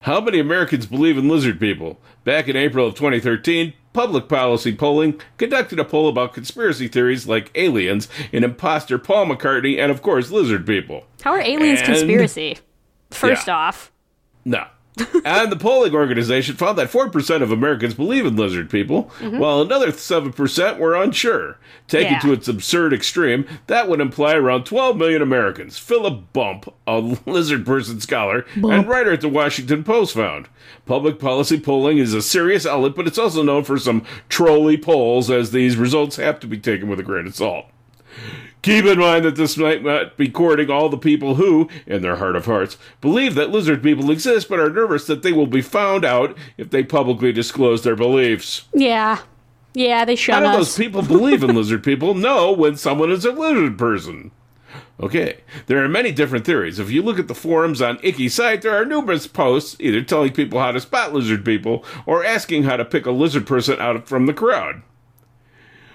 How 0.01 0.21
many 0.21 0.39
Americans 0.39 0.85
believe 0.85 1.17
in 1.17 1.27
lizard 1.27 1.59
people? 1.59 1.99
Back 2.23 2.47
in 2.47 2.55
April 2.55 2.87
of 2.87 2.95
2013, 2.95 3.73
Public 3.91 4.29
Policy 4.29 4.73
Polling 4.75 5.19
conducted 5.37 5.79
a 5.79 5.83
poll 5.85 6.07
about 6.07 6.33
conspiracy 6.33 6.87
theories 6.87 7.27
like 7.27 7.51
aliens, 7.55 8.07
and 8.31 8.45
imposter 8.45 8.97
Paul 8.97 9.25
McCartney, 9.27 9.77
and 9.77 9.91
of 9.91 10.01
course 10.01 10.31
lizard 10.31 10.65
people. 10.65 11.05
How 11.23 11.31
are 11.31 11.41
aliens 11.41 11.79
And- 11.79 11.87
conspiracy? 11.87 12.57
First 13.11 13.47
Yeah. 13.47 13.55
off, 13.55 13.91
No. 14.45 14.65
and 15.25 15.51
the 15.51 15.55
polling 15.55 15.93
organization 15.93 16.55
found 16.55 16.77
that 16.77 16.89
4% 16.91 17.41
of 17.41 17.51
Americans 17.51 17.93
believe 17.93 18.25
in 18.25 18.35
lizard 18.35 18.69
people, 18.69 19.05
mm-hmm. 19.19 19.37
while 19.39 19.61
another 19.61 19.91
7% 19.91 20.77
were 20.77 20.95
unsure. 20.95 21.57
Taken 21.87 22.13
Yeah. 22.13 22.19
to 22.19 22.33
its 22.33 22.47
absurd 22.47 22.93
extreme, 22.93 23.45
that 23.67 23.87
would 23.87 24.01
imply 24.01 24.33
around 24.35 24.65
12 24.65 24.97
million 24.97 25.21
Americans. 25.21 25.77
Philip 25.77 26.31
Bump, 26.33 26.73
a 26.85 26.99
lizard 27.25 27.65
person 27.65 27.99
scholar 28.01 28.45
and 28.55 28.87
writer 28.87 29.13
at 29.13 29.21
the 29.21 29.29
Washington 29.29 29.83
Post, 29.83 30.13
found. 30.15 30.47
Public 30.85 31.19
policy 31.19 31.59
polling 31.59 31.97
is 31.97 32.13
a 32.13 32.21
serious 32.21 32.65
outlet, 32.65 32.95
but 32.95 33.07
it's 33.07 33.17
also 33.17 33.43
known 33.43 33.63
for 33.63 33.77
some 33.77 34.03
trolly 34.27 34.77
polls, 34.77 35.29
as 35.29 35.51
these 35.51 35.77
results 35.77 36.15
have 36.15 36.39
to 36.39 36.47
be 36.47 36.57
taken 36.57 36.89
with 36.89 36.99
a 36.99 37.03
grain 37.03 37.27
of 37.27 37.35
salt. 37.35 37.65
Keep 38.61 38.85
in 38.85 38.99
mind 38.99 39.23
that 39.23 39.37
this 39.37 39.57
might 39.57 39.83
not 39.83 40.17
be 40.17 40.27
courting 40.29 40.69
all 40.69 40.89
the 40.89 40.97
people 40.97 41.35
who, 41.35 41.69
in 41.87 42.01
their 42.01 42.17
heart 42.17 42.35
of 42.35 42.45
hearts, 42.45 42.77
believe 42.99 43.35
that 43.35 43.51
lizard 43.51 43.81
people 43.81 44.11
exist 44.11 44.49
but 44.49 44.59
are 44.59 44.69
nervous 44.69 45.05
that 45.07 45.23
they 45.23 45.31
will 45.31 45.47
be 45.47 45.61
found 45.61 46.03
out 46.03 46.37
if 46.57 46.69
they 46.69 46.83
publicly 46.83 47.31
disclose 47.31 47.83
their 47.83 47.95
beliefs. 47.95 48.65
yeah, 48.73 49.19
yeah, 49.73 50.03
they 50.03 50.13
How 50.13 50.17
shun 50.17 50.43
do 50.43 50.51
those 50.51 50.75
people 50.77 51.01
believe 51.01 51.43
in 51.43 51.55
lizard 51.55 51.83
people 51.83 52.13
know 52.15 52.51
when 52.51 52.75
someone 52.75 53.11
is 53.11 53.23
a 53.23 53.31
lizard 53.31 53.77
person? 53.77 54.31
Okay, 55.01 55.39
there 55.67 55.81
are 55.81 55.87
many 55.87 56.11
different 56.11 56.45
theories. 56.45 56.77
If 56.77 56.91
you 56.91 57.01
look 57.01 57.19
at 57.19 57.29
the 57.29 57.35
forums 57.35 57.81
on 57.81 57.99
Icky 58.03 58.27
site, 58.27 58.61
there 58.61 58.75
are 58.75 58.83
numerous 58.83 59.27
posts 59.27 59.77
either 59.79 60.01
telling 60.01 60.33
people 60.33 60.59
how 60.59 60.73
to 60.73 60.81
spot 60.81 61.13
lizard 61.13 61.45
people 61.45 61.85
or 62.05 62.25
asking 62.25 62.63
how 62.63 62.75
to 62.75 62.83
pick 62.83 63.05
a 63.05 63.11
lizard 63.11 63.47
person 63.47 63.79
out 63.79 64.09
from 64.09 64.25
the 64.25 64.33
crowd. 64.33 64.81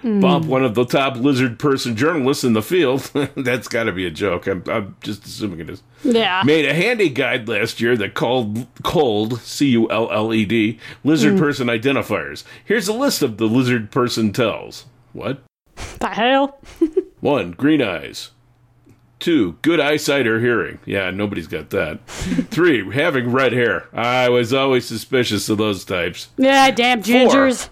Mm. 0.05 0.21
Bump, 0.21 0.45
one 0.45 0.63
of 0.63 0.75
the 0.75 0.85
top 0.85 1.17
lizard 1.17 1.57
person 1.57 1.95
journalists 1.95 2.43
in 2.43 2.53
the 2.53 2.61
field, 2.61 3.01
that's 3.35 3.67
got 3.67 3.85
to 3.85 3.91
be 3.91 4.05
a 4.05 4.11
joke. 4.11 4.45
I'm, 4.45 4.63
I'm 4.67 4.95
just 5.01 5.25
assuming 5.25 5.61
it 5.61 5.69
is 5.71 5.81
yeah, 6.03 6.43
made 6.45 6.65
a 6.65 6.75
handy 6.75 7.09
guide 7.09 7.49
last 7.49 7.81
year 7.81 7.97
that 7.97 8.13
called 8.13 8.67
cold 8.83 9.41
C 9.41 9.69
U 9.69 9.89
L 9.89 10.11
L 10.11 10.31
E 10.31 10.45
D 10.45 10.79
lizard 11.03 11.33
mm. 11.33 11.39
person 11.39 11.67
identifiers. 11.67 12.43
Here's 12.63 12.87
a 12.87 12.93
list 12.93 13.23
of 13.23 13.37
the 13.37 13.47
lizard 13.47 13.89
person 13.89 14.31
tells. 14.31 14.85
What? 15.11 15.41
the 15.99 16.09
hell? 16.09 16.59
One, 17.19 17.51
green 17.51 17.81
eyes. 17.81 18.29
Two, 19.17 19.57
good 19.63 19.79
eyesight 19.79 20.27
or 20.27 20.39
hearing. 20.39 20.77
Yeah, 20.85 21.09
nobody's 21.09 21.47
got 21.47 21.71
that. 21.71 22.05
Three, 22.07 22.93
having 22.93 23.31
red 23.31 23.53
hair. 23.53 23.87
I 23.91 24.29
was 24.29 24.53
always 24.53 24.85
suspicious 24.85 25.49
of 25.49 25.57
those 25.57 25.83
types. 25.83 26.27
Yeah, 26.37 26.69
damn 26.69 27.01
gingers. 27.01 27.69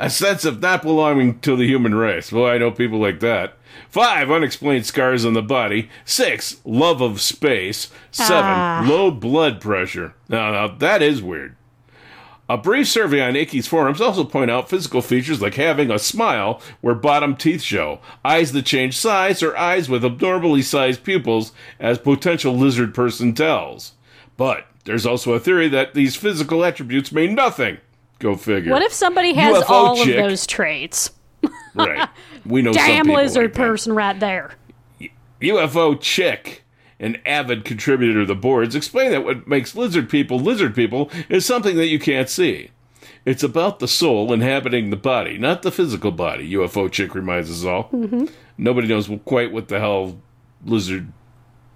A 0.00 0.08
sense 0.08 0.46
of 0.46 0.60
not 0.62 0.82
belonging 0.82 1.40
to 1.40 1.54
the 1.54 1.66
human 1.66 1.94
race. 1.94 2.32
Well, 2.32 2.46
I 2.46 2.56
know 2.56 2.70
people 2.70 2.98
like 2.98 3.20
that. 3.20 3.54
Five, 3.90 4.30
unexplained 4.30 4.86
scars 4.86 5.26
on 5.26 5.34
the 5.34 5.42
body. 5.42 5.90
Six, 6.06 6.56
love 6.64 7.02
of 7.02 7.20
space. 7.20 7.88
Seven, 8.10 8.44
Ah. 8.50 8.82
low 8.88 9.10
blood 9.10 9.60
pressure. 9.60 10.14
Now, 10.28 10.52
now, 10.52 10.68
that 10.68 11.02
is 11.02 11.20
weird. 11.20 11.54
A 12.48 12.56
brief 12.56 12.88
survey 12.88 13.20
on 13.20 13.36
Icky's 13.36 13.68
forums 13.68 14.00
also 14.00 14.24
point 14.24 14.50
out 14.50 14.68
physical 14.70 15.02
features 15.02 15.40
like 15.42 15.54
having 15.54 15.90
a 15.90 15.98
smile 16.00 16.60
where 16.80 16.94
bottom 16.96 17.36
teeth 17.36 17.62
show, 17.62 18.00
eyes 18.24 18.52
that 18.52 18.64
change 18.64 18.96
size, 18.96 19.40
or 19.42 19.56
eyes 19.56 19.88
with 19.88 20.04
abnormally 20.04 20.62
sized 20.62 21.04
pupils, 21.04 21.52
as 21.78 21.98
potential 21.98 22.56
lizard 22.56 22.92
person 22.94 23.34
tells. 23.34 23.92
But 24.36 24.66
there's 24.84 25.06
also 25.06 25.34
a 25.34 25.38
theory 25.40 25.68
that 25.68 25.94
these 25.94 26.16
physical 26.16 26.64
attributes 26.64 27.12
mean 27.12 27.34
nothing. 27.36 27.78
Go 28.20 28.36
figure. 28.36 28.70
What 28.70 28.82
if 28.82 28.92
somebody 28.92 29.32
has 29.34 29.64
UFO 29.64 29.70
all 29.70 29.96
chick. 29.96 30.16
of 30.16 30.28
those 30.28 30.46
traits? 30.46 31.10
Right. 31.72 32.08
We 32.44 32.62
know 32.62 32.72
Damn 32.74 33.06
lizard 33.06 33.44
like 33.44 33.52
that. 33.52 33.58
person 33.58 33.92
right 33.94 34.18
there. 34.18 34.54
UFO 35.40 35.98
chick, 36.00 36.64
an 36.98 37.16
avid 37.24 37.64
contributor 37.64 38.20
to 38.20 38.26
the 38.26 38.34
boards, 38.34 38.74
explained 38.74 39.14
that 39.14 39.24
what 39.24 39.46
makes 39.46 39.76
lizard 39.76 40.10
people 40.10 40.40
lizard 40.40 40.74
people 40.74 41.10
is 41.28 41.46
something 41.46 41.76
that 41.76 41.86
you 41.86 42.00
can't 42.00 42.28
see. 42.28 42.70
It's 43.24 43.44
about 43.44 43.78
the 43.78 43.86
soul 43.86 44.32
inhabiting 44.32 44.90
the 44.90 44.96
body, 44.96 45.38
not 45.38 45.62
the 45.62 45.70
physical 45.70 46.10
body. 46.10 46.52
UFO 46.54 46.90
chick 46.90 47.14
reminds 47.14 47.50
us 47.50 47.64
all. 47.64 47.84
Mm-hmm. 47.90 48.26
Nobody 48.58 48.88
knows 48.88 49.08
quite 49.24 49.52
what 49.52 49.68
the 49.68 49.78
hell 49.78 50.20
lizard 50.64 51.12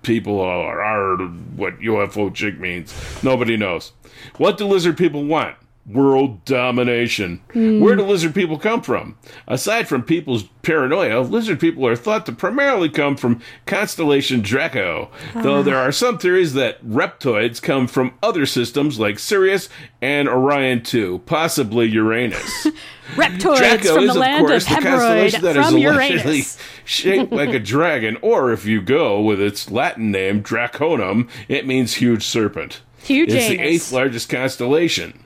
people 0.02 0.40
are, 0.40 0.82
are, 0.82 1.16
what 1.56 1.78
UFO 1.78 2.34
chick 2.34 2.58
means. 2.58 2.92
Nobody 3.22 3.56
knows. 3.56 3.92
What 4.38 4.58
do 4.58 4.66
lizard 4.66 4.98
people 4.98 5.24
want? 5.24 5.56
World 5.86 6.44
domination. 6.46 7.42
Hmm. 7.52 7.80
Where 7.80 7.94
do 7.94 8.02
lizard 8.04 8.34
people 8.34 8.58
come 8.58 8.80
from? 8.80 9.18
Aside 9.46 9.86
from 9.86 10.02
people's 10.02 10.44
paranoia, 10.62 11.20
lizard 11.20 11.60
people 11.60 11.86
are 11.86 11.94
thought 11.94 12.24
to 12.26 12.32
primarily 12.32 12.88
come 12.88 13.16
from 13.16 13.42
constellation 13.66 14.40
Draco, 14.40 15.10
though 15.34 15.58
ah. 15.58 15.62
there 15.62 15.76
are 15.76 15.92
some 15.92 16.16
theories 16.16 16.54
that 16.54 16.82
reptoids 16.82 17.60
come 17.60 17.86
from 17.86 18.14
other 18.22 18.46
systems 18.46 18.98
like 18.98 19.18
Sirius 19.18 19.68
and 20.00 20.26
Orion 20.26 20.82
2, 20.82 21.20
possibly 21.26 21.86
Uranus. 21.86 22.66
Reptoids 23.14 23.58
Draco 23.58 23.94
from 23.94 24.04
is, 24.04 24.14
the 24.14 24.18
land 24.18 24.44
of 24.44 24.48
course, 24.48 24.64
of 24.64 24.76
the 24.76 24.82
constellation 24.82 25.40
Hemorrhoid 25.42 25.54
from 25.54 25.74
allegedly 25.74 25.82
Uranus. 25.82 26.58
shaped 26.86 27.32
like 27.32 27.50
a 27.50 27.58
dragon, 27.58 28.16
or 28.22 28.52
if 28.52 28.64
you 28.64 28.80
go 28.80 29.20
with 29.20 29.40
its 29.40 29.70
Latin 29.70 30.10
name, 30.10 30.42
Draconum, 30.42 31.28
it 31.46 31.66
means 31.66 31.94
huge 31.94 32.24
serpent. 32.24 32.80
Huge 33.02 33.30
It's 33.32 33.48
the 33.48 33.58
eighth 33.60 33.92
largest 33.92 34.30
constellation. 34.30 35.23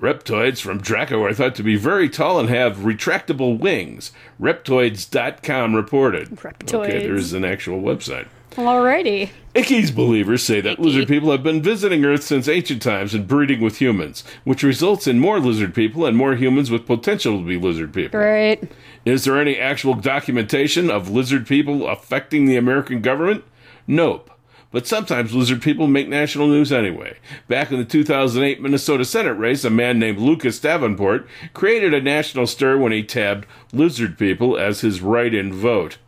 Reptoids 0.00 0.60
from 0.60 0.80
Draco 0.80 1.22
are 1.24 1.32
thought 1.32 1.54
to 1.54 1.62
be 1.62 1.76
very 1.76 2.08
tall 2.08 2.38
and 2.38 2.48
have 2.48 2.78
retractable 2.78 3.58
wings. 3.58 4.12
Reptoids.com 4.40 5.74
reported. 5.74 6.28
Reptoids. 6.30 6.74
Okay, 6.74 7.06
there's 7.06 7.32
an 7.32 7.44
actual 7.44 7.80
website. 7.80 8.26
Alrighty. 8.52 9.30
Icky's 9.54 9.90
believers 9.90 10.42
say 10.42 10.62
that 10.62 10.78
lizard 10.78 11.08
people 11.08 11.30
have 11.30 11.42
been 11.42 11.62
visiting 11.62 12.04
Earth 12.04 12.22
since 12.22 12.48
ancient 12.48 12.80
times 12.80 13.14
and 13.14 13.28
breeding 13.28 13.60
with 13.60 13.78
humans, 13.80 14.24
which 14.44 14.62
results 14.62 15.06
in 15.06 15.18
more 15.18 15.40
lizard 15.40 15.74
people 15.74 16.06
and 16.06 16.16
more 16.16 16.34
humans 16.34 16.70
with 16.70 16.86
potential 16.86 17.38
to 17.38 17.46
be 17.46 17.58
lizard 17.58 17.92
people. 17.92 18.18
Great. 18.18 18.62
Is 19.04 19.24
there 19.24 19.38
any 19.38 19.58
actual 19.58 19.94
documentation 19.94 20.90
of 20.90 21.10
lizard 21.10 21.46
people 21.46 21.86
affecting 21.86 22.46
the 22.46 22.56
American 22.56 23.02
government? 23.02 23.44
Nope. 23.86 24.30
But 24.72 24.86
sometimes 24.86 25.34
lizard 25.34 25.62
people 25.62 25.86
make 25.86 26.08
national 26.08 26.48
news 26.48 26.72
anyway. 26.72 27.18
Back 27.48 27.70
in 27.70 27.78
the 27.78 27.84
2008 27.84 28.60
Minnesota 28.60 29.04
Senate 29.04 29.34
race, 29.34 29.64
a 29.64 29.70
man 29.70 29.98
named 29.98 30.18
Lucas 30.18 30.58
Davenport 30.58 31.26
created 31.54 31.94
a 31.94 32.00
national 32.00 32.46
stir 32.46 32.76
when 32.76 32.92
he 32.92 33.02
tabbed 33.02 33.46
lizard 33.72 34.18
people 34.18 34.56
as 34.58 34.80
his 34.80 35.00
write 35.00 35.34
in 35.34 35.52
vote. 35.52 35.98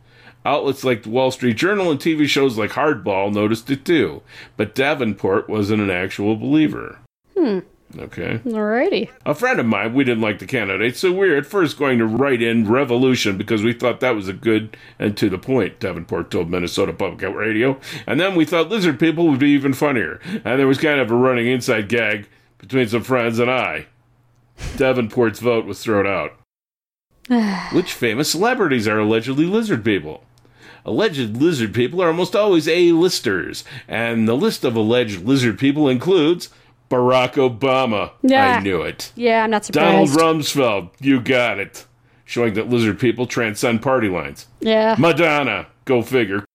Outlets 0.45 0.83
like 0.83 1.03
the 1.03 1.09
Wall 1.09 1.31
Street 1.31 1.57
Journal 1.57 1.91
and 1.91 1.99
TV 1.99 2.25
shows 2.25 2.57
like 2.57 2.71
Hardball 2.71 3.33
noticed 3.33 3.69
it 3.69 3.85
too. 3.85 4.21
But 4.55 4.75
Davenport 4.75 5.49
wasn't 5.49 5.81
an 5.81 5.89
actual 5.89 6.35
believer. 6.35 6.99
Hmm. 7.37 7.59
Okay. 7.97 8.39
Alrighty. 8.45 9.09
A 9.25 9.33
friend 9.33 9.59
of 9.59 9.65
mine, 9.65 9.95
we 9.95 10.03
didn't 10.03 10.21
like 10.21 10.37
the 10.39 10.45
candidate, 10.45 10.95
so 10.95 11.11
we 11.11 11.29
were 11.29 11.37
at 11.37 11.47
first 11.47 11.79
going 11.79 11.97
to 11.97 12.05
write 12.05 12.41
in 12.41 12.69
revolution 12.69 13.35
because 13.37 13.63
we 13.63 13.73
thought 13.73 13.99
that 13.99 14.15
was 14.15 14.27
a 14.27 14.33
good 14.33 14.77
and 14.99 15.17
to 15.17 15.29
the 15.29 15.39
point, 15.39 15.79
Davenport 15.79 16.29
told 16.29 16.51
Minnesota 16.51 16.93
Public 16.93 17.35
Radio. 17.35 17.79
And 18.05 18.19
then 18.19 18.35
we 18.35 18.45
thought 18.45 18.69
lizard 18.69 18.99
people 18.99 19.27
would 19.27 19.39
be 19.39 19.49
even 19.49 19.73
funnier. 19.73 20.19
And 20.45 20.59
there 20.59 20.67
was 20.67 20.77
kind 20.77 20.99
of 20.99 21.09
a 21.09 21.15
running 21.15 21.47
inside 21.47 21.89
gag 21.89 22.27
between 22.59 22.87
some 22.87 23.03
friends 23.03 23.39
and 23.39 23.49
I. 23.49 23.87
Davenport's 24.77 25.39
vote 25.39 25.65
was 25.65 25.81
thrown 25.81 26.05
out. 26.05 26.33
Which 27.73 27.93
famous 27.93 28.29
celebrities 28.31 28.87
are 28.87 28.99
allegedly 28.99 29.45
lizard 29.45 29.83
people? 29.83 30.23
Alleged 30.85 31.37
lizard 31.37 31.73
people 31.73 32.01
are 32.01 32.07
almost 32.07 32.35
always 32.35 32.67
A-listers, 32.67 33.63
and 33.87 34.27
the 34.27 34.35
list 34.35 34.63
of 34.63 34.75
alleged 34.75 35.23
lizard 35.25 35.59
people 35.59 35.89
includes 35.89 36.49
Barack 36.89 37.33
Obama. 37.33 38.11
Yeah. 38.21 38.57
I 38.57 38.59
knew 38.61 38.81
it. 38.81 39.11
Yeah, 39.15 39.43
I'm 39.43 39.51
not 39.51 39.65
surprised. 39.65 40.15
Donald. 40.15 40.39
Rumsfeld, 40.41 40.89
you 40.99 41.19
got 41.21 41.59
it. 41.59 41.85
Showing 42.25 42.53
that 42.55 42.69
lizard 42.69 42.99
people 42.99 43.25
transcend 43.25 43.81
party 43.81 44.07
lines. 44.09 44.47
yeah. 44.59 44.95
Madonna, 44.99 45.67
go 45.85 46.01
figure. 46.01 46.45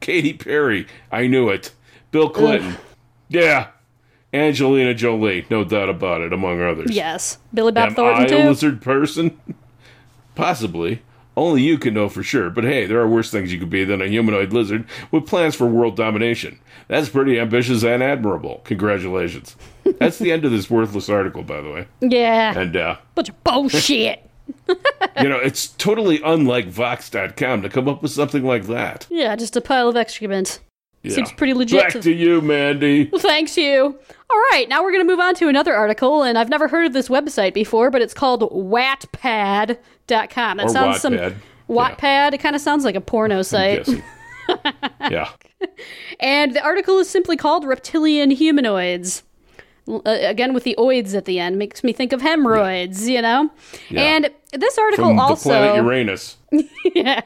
Katy 0.00 0.34
Perry, 0.34 0.86
I 1.10 1.26
knew 1.26 1.48
it. 1.48 1.72
Bill 2.10 2.28
Clinton, 2.28 2.76
yeah. 3.28 3.68
Angelina 4.34 4.94
Jolie, 4.94 5.46
no 5.50 5.62
doubt 5.64 5.88
about 5.88 6.20
it, 6.22 6.32
among 6.32 6.60
others. 6.62 6.90
yes. 6.90 7.38
Billy 7.54 7.72
Bob 7.72 7.90
Am 7.90 7.94
Thornton 7.94 8.24
I 8.24 8.26
too. 8.28 8.36
a 8.36 8.48
lizard 8.48 8.80
person? 8.82 9.38
Possibly. 10.34 11.02
Only 11.36 11.62
you 11.62 11.78
can 11.78 11.94
know 11.94 12.08
for 12.08 12.22
sure. 12.22 12.50
But 12.50 12.64
hey, 12.64 12.84
there 12.86 13.00
are 13.00 13.08
worse 13.08 13.30
things 13.30 13.52
you 13.52 13.58
could 13.58 13.70
be 13.70 13.84
than 13.84 14.02
a 14.02 14.06
humanoid 14.08 14.52
lizard 14.52 14.84
with 15.10 15.26
plans 15.26 15.54
for 15.54 15.66
world 15.66 15.96
domination. 15.96 16.58
That's 16.88 17.08
pretty 17.08 17.40
ambitious 17.40 17.82
and 17.84 18.02
admirable. 18.02 18.60
Congratulations. 18.64 19.56
That's 19.98 20.18
the 20.18 20.30
end 20.32 20.44
of 20.44 20.50
this 20.50 20.68
worthless 20.68 21.08
article, 21.08 21.42
by 21.42 21.60
the 21.62 21.70
way. 21.70 21.86
yeah. 22.00 22.58
And, 22.58 22.76
uh, 22.76 22.96
Bunch 23.14 23.30
of 23.30 23.44
bullshit. 23.44 24.28
you 24.68 25.28
know, 25.28 25.38
it's 25.38 25.68
totally 25.68 26.20
unlike 26.22 26.66
Vox.com 26.66 27.62
to 27.62 27.68
come 27.70 27.88
up 27.88 28.02
with 28.02 28.10
something 28.10 28.44
like 28.44 28.64
that. 28.66 29.06
yeah, 29.08 29.34
just 29.36 29.56
a 29.56 29.60
pile 29.60 29.88
of 29.88 29.96
excrement. 29.96 30.60
Yeah. 31.02 31.14
Seems 31.14 31.32
pretty 31.32 31.54
legit. 31.54 31.92
Back 31.92 32.02
to 32.02 32.12
you, 32.12 32.40
Mandy. 32.40 33.08
Well, 33.10 33.20
thanks 33.20 33.56
you. 33.56 33.98
All 34.30 34.38
right, 34.52 34.66
now 34.68 34.82
we're 34.82 34.92
going 34.92 35.04
to 35.04 35.10
move 35.10 35.18
on 35.20 35.34
to 35.36 35.48
another 35.48 35.74
article, 35.74 36.22
and 36.22 36.38
I've 36.38 36.48
never 36.48 36.68
heard 36.68 36.86
of 36.86 36.92
this 36.92 37.08
website 37.08 37.54
before, 37.54 37.90
but 37.90 38.02
it's 38.02 38.14
called 38.14 38.42
Wattpad.com. 40.08 40.56
That 40.58 40.66
Or 40.66 40.70
sounds 40.70 41.00
some 41.00 41.14
Wattpad. 41.14 41.36
Wattpad. 41.68 42.34
It 42.34 42.38
kind 42.38 42.56
of 42.56 42.62
sounds 42.62 42.84
like 42.84 42.94
a 42.94 43.00
porno 43.00 43.42
site. 43.42 43.88
yeah. 45.10 45.30
And 46.20 46.54
the 46.54 46.62
article 46.62 46.98
is 46.98 47.08
simply 47.08 47.36
called 47.36 47.64
Reptilian 47.64 48.30
Humanoids. 48.30 49.22
Uh, 49.88 50.00
again, 50.04 50.54
with 50.54 50.62
the 50.62 50.76
oids 50.78 51.14
at 51.14 51.24
the 51.24 51.40
end, 51.40 51.58
makes 51.58 51.82
me 51.82 51.92
think 51.92 52.12
of 52.12 52.20
hemorrhoids, 52.20 53.08
you 53.08 53.20
know? 53.20 53.50
Yeah. 53.88 54.00
And 54.00 54.30
this 54.52 54.78
article 54.78 55.06
From 55.06 55.18
also. 55.18 55.48
the 55.48 55.56
planet 55.56 55.76
Uranus. 55.84 56.36
yeah, 56.94 57.22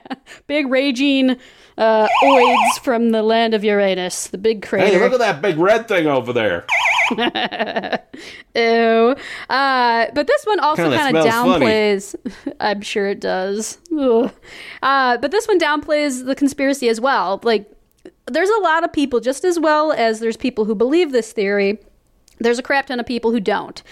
big 0.47 0.69
raging 0.69 1.37
uh, 1.77 2.09
oids 2.25 2.79
from 2.83 3.11
the 3.11 3.23
land 3.23 3.53
of 3.53 3.63
Uranus, 3.63 4.29
the 4.29 4.39
big 4.39 4.63
crater. 4.63 4.87
Hey, 4.87 4.99
look 4.99 5.13
at 5.13 5.19
that 5.19 5.43
big 5.43 5.59
red 5.59 5.87
thing 5.87 6.07
over 6.07 6.33
there. 6.33 6.65
Ew. 8.55 9.17
Uh, 9.49 10.07
but 10.15 10.27
this 10.27 10.45
one 10.45 10.61
also 10.61 10.91
kind 10.97 11.17
funny. 11.17 11.31
downplays. 11.31 12.15
I'm 12.61 12.81
sure 12.81 13.09
it 13.09 13.21
does. 13.21 13.79
Uh, 14.83 15.19
but 15.19 15.31
this 15.31 15.47
one 15.47 15.59
downplays 15.59 16.25
the 16.25 16.35
conspiracy 16.35 16.89
as 16.89 17.01
well. 17.01 17.41
Like, 17.43 17.71
there's 18.27 18.51
a 18.51 18.61
lot 18.61 18.85
of 18.85 18.93
people, 18.93 19.21
just 19.21 19.45
as 19.45 19.59
well 19.59 19.93
as 19.93 20.21
there's 20.21 20.37
people 20.37 20.65
who 20.65 20.75
believe 20.75 21.13
this 21.13 21.33
theory. 21.33 21.79
There's 22.39 22.59
a 22.59 22.63
crap 22.63 22.87
ton 22.87 23.01
of 23.01 23.07
people 23.07 23.31
who 23.31 23.41
don't. 23.41 23.83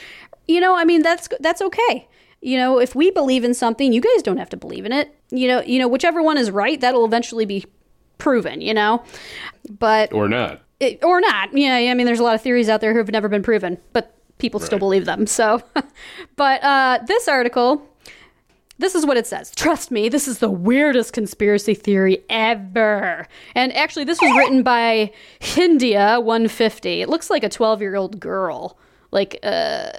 You 0.46 0.60
know, 0.60 0.76
I 0.76 0.84
mean, 0.84 1.02
that's 1.02 1.28
that's 1.40 1.62
okay. 1.62 2.06
You 2.42 2.58
know, 2.58 2.78
if 2.78 2.94
we 2.94 3.10
believe 3.10 3.44
in 3.44 3.54
something, 3.54 3.92
you 3.92 4.02
guys 4.02 4.22
don't 4.22 4.36
have 4.36 4.50
to 4.50 4.56
believe 4.56 4.84
in 4.84 4.92
it. 4.92 5.16
You 5.30 5.48
know, 5.48 5.62
you 5.62 5.78
know, 5.78 5.88
whichever 5.88 6.22
one 6.22 6.36
is 6.36 6.50
right, 6.50 6.78
that'll 6.80 7.06
eventually 7.06 7.46
be 7.46 7.64
proven. 8.18 8.60
You 8.60 8.74
know, 8.74 9.02
but 9.78 10.12
Or 10.12 10.28
not. 10.28 10.60
It, 10.80 11.02
or 11.04 11.20
not. 11.20 11.56
Yeah, 11.56 11.74
I 11.76 11.94
mean, 11.94 12.06
there's 12.06 12.20
a 12.20 12.24
lot 12.24 12.34
of 12.34 12.42
theories 12.42 12.68
out 12.68 12.80
there 12.80 12.92
who 12.92 12.98
have 12.98 13.10
never 13.10 13.28
been 13.28 13.42
proven, 13.42 13.78
but 13.92 14.14
people 14.38 14.60
still 14.60 14.78
believe 14.78 15.04
them. 15.06 15.26
So, 15.26 15.62
but 16.36 16.62
uh, 16.62 16.98
this 17.06 17.28
article, 17.28 17.86
this 18.78 18.94
is 18.94 19.06
what 19.06 19.16
it 19.16 19.26
says. 19.26 19.52
Trust 19.54 19.90
me, 19.90 20.08
this 20.08 20.26
is 20.26 20.38
the 20.38 20.50
weirdest 20.50 21.12
conspiracy 21.12 21.74
theory 21.74 22.24
ever. 22.28 23.26
And 23.54 23.72
actually, 23.76 24.04
this 24.04 24.20
was 24.20 24.36
written 24.36 24.62
by 24.62 25.12
Hindia 25.40 26.22
150. 26.22 27.00
It 27.02 27.08
looks 27.08 27.30
like 27.30 27.44
a 27.44 27.48
12 27.48 27.80
year 27.80 27.94
old 27.96 28.18
girl. 28.20 28.76
Like, 29.12 29.38
uh, 29.44 29.90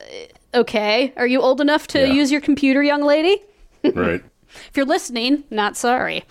okay, 0.54 1.14
are 1.16 1.26
you 1.28 1.40
old 1.42 1.62
enough 1.62 1.88
to 1.88 2.00
Yeah. 2.00 2.14
use 2.14 2.32
your 2.32 2.42
computer, 2.42 2.84
young 2.84 3.02
lady? 3.04 3.42
Right. 3.94 4.24
If 4.70 4.72
you're 4.78 4.86
listening, 4.86 5.44
not 5.52 5.76
sorry. 5.78 6.24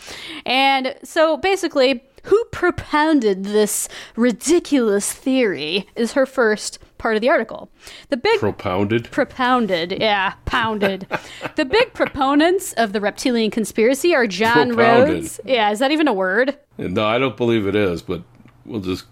And 0.44 0.96
so 1.04 1.36
basically, 1.36 2.02
who 2.24 2.44
propounded 2.52 3.44
this 3.44 3.88
ridiculous 4.16 5.12
theory 5.12 5.86
is 5.96 6.12
her 6.12 6.26
first 6.26 6.78
part 6.98 7.16
of 7.16 7.20
the 7.22 7.28
article. 7.28 7.70
The 8.08 8.16
big 8.16 8.38
Propounded. 8.40 9.10
propounded, 9.10 9.92
yeah, 10.00 10.34
pounded. 10.46 11.06
the 11.56 11.64
big 11.64 11.92
proponents 11.94 12.72
of 12.74 12.92
the 12.92 13.00
reptilian 13.00 13.50
conspiracy 13.50 14.14
are 14.14 14.26
John 14.26 14.74
Propounded. 14.74 15.14
Rhodes. 15.16 15.40
Yeah, 15.44 15.70
is 15.70 15.78
that 15.80 15.90
even 15.90 16.08
a 16.08 16.12
word? 16.14 16.56
No, 16.78 17.04
I 17.04 17.18
don't 17.18 17.36
believe 17.36 17.66
it 17.66 17.76
is, 17.76 18.02
but 18.02 18.22
we'll 18.64 18.80
just 18.80 19.04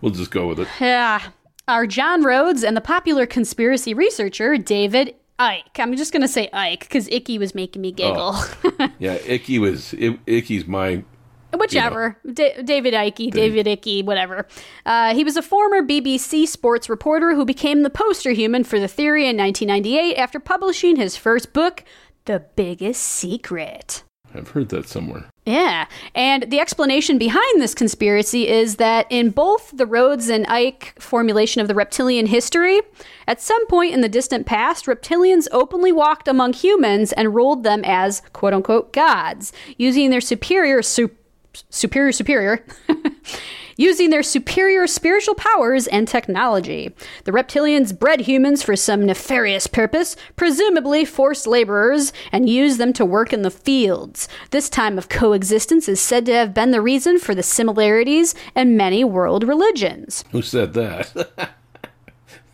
we'll 0.00 0.12
just 0.12 0.30
go 0.30 0.46
with 0.46 0.60
it. 0.60 0.68
Yeah. 0.80 1.22
Are 1.68 1.86
John 1.86 2.22
Rhodes 2.22 2.62
and 2.62 2.76
the 2.76 2.80
popular 2.80 3.26
conspiracy 3.26 3.92
researcher 3.92 4.56
David 4.56 5.14
Ike. 5.38 5.78
I'm 5.78 5.94
just 5.96 6.12
going 6.12 6.22
to 6.22 6.28
say 6.28 6.48
Ike 6.52 6.80
because 6.80 7.08
Icky 7.08 7.38
was 7.38 7.54
making 7.54 7.82
me 7.82 7.92
giggle. 7.92 8.32
Oh. 8.34 8.88
Yeah, 8.98 9.14
Icky 9.26 9.58
was 9.58 9.94
I- 10.00 10.18
Icky's 10.26 10.66
my 10.66 11.04
Whichever. 11.56 12.18
Da- 12.32 12.62
David 12.62 12.94
Icke, 12.94 13.30
David 13.30 13.66
Icky, 13.66 14.02
whatever. 14.02 14.46
Uh, 14.84 15.14
he 15.14 15.24
was 15.24 15.36
a 15.36 15.42
former 15.42 15.82
BBC 15.82 16.46
sports 16.46 16.88
reporter 16.88 17.34
who 17.34 17.44
became 17.44 17.82
the 17.82 17.90
poster 17.90 18.32
human 18.32 18.64
for 18.64 18.78
the 18.78 18.88
theory 18.88 19.28
in 19.28 19.36
1998 19.36 20.16
after 20.16 20.40
publishing 20.40 20.96
his 20.96 21.16
first 21.16 21.52
book, 21.52 21.84
The 22.24 22.44
Biggest 22.56 23.02
Secret. 23.02 24.02
I've 24.34 24.50
heard 24.50 24.68
that 24.70 24.86
somewhere. 24.88 25.30
Yeah. 25.46 25.86
And 26.14 26.50
the 26.50 26.60
explanation 26.60 27.16
behind 27.16 27.62
this 27.62 27.74
conspiracy 27.74 28.48
is 28.48 28.76
that 28.76 29.06
in 29.08 29.30
both 29.30 29.70
the 29.74 29.86
Rhodes 29.86 30.28
and 30.28 30.46
Ike 30.48 30.94
formulation 31.00 31.62
of 31.62 31.68
the 31.68 31.74
reptilian 31.74 32.26
history, 32.26 32.80
at 33.26 33.40
some 33.40 33.66
point 33.68 33.94
in 33.94 34.02
the 34.02 34.08
distant 34.08 34.44
past, 34.44 34.86
reptilians 34.86 35.46
openly 35.52 35.92
walked 35.92 36.28
among 36.28 36.52
humans 36.52 37.12
and 37.12 37.34
ruled 37.34 37.62
them 37.62 37.82
as 37.84 38.20
quote 38.32 38.52
unquote 38.52 38.92
gods, 38.92 39.52
using 39.78 40.10
their 40.10 40.20
superior 40.20 40.82
su- 40.82 41.10
superior 41.70 42.12
superior 42.12 42.64
using 43.76 44.10
their 44.10 44.22
superior 44.22 44.86
spiritual 44.86 45.34
powers 45.34 45.86
and 45.86 46.08
technology. 46.08 46.94
The 47.24 47.32
reptilians 47.32 47.96
bred 47.96 48.20
humans 48.20 48.62
for 48.62 48.76
some 48.76 49.04
nefarious 49.06 49.66
purpose, 49.66 50.16
presumably 50.34 51.04
forced 51.04 51.46
laborers, 51.46 52.12
and 52.32 52.48
used 52.48 52.78
them 52.78 52.92
to 52.94 53.04
work 53.04 53.32
in 53.32 53.42
the 53.42 53.50
fields. 53.50 54.28
This 54.50 54.68
time 54.68 54.98
of 54.98 55.08
coexistence 55.08 55.88
is 55.88 56.00
said 56.00 56.26
to 56.26 56.34
have 56.34 56.54
been 56.54 56.70
the 56.70 56.80
reason 56.80 57.18
for 57.18 57.34
the 57.34 57.42
similarities 57.42 58.34
in 58.54 58.76
many 58.76 59.04
world 59.04 59.44
religions. 59.44 60.24
Who 60.32 60.42
said 60.42 60.72
that? 60.74 61.52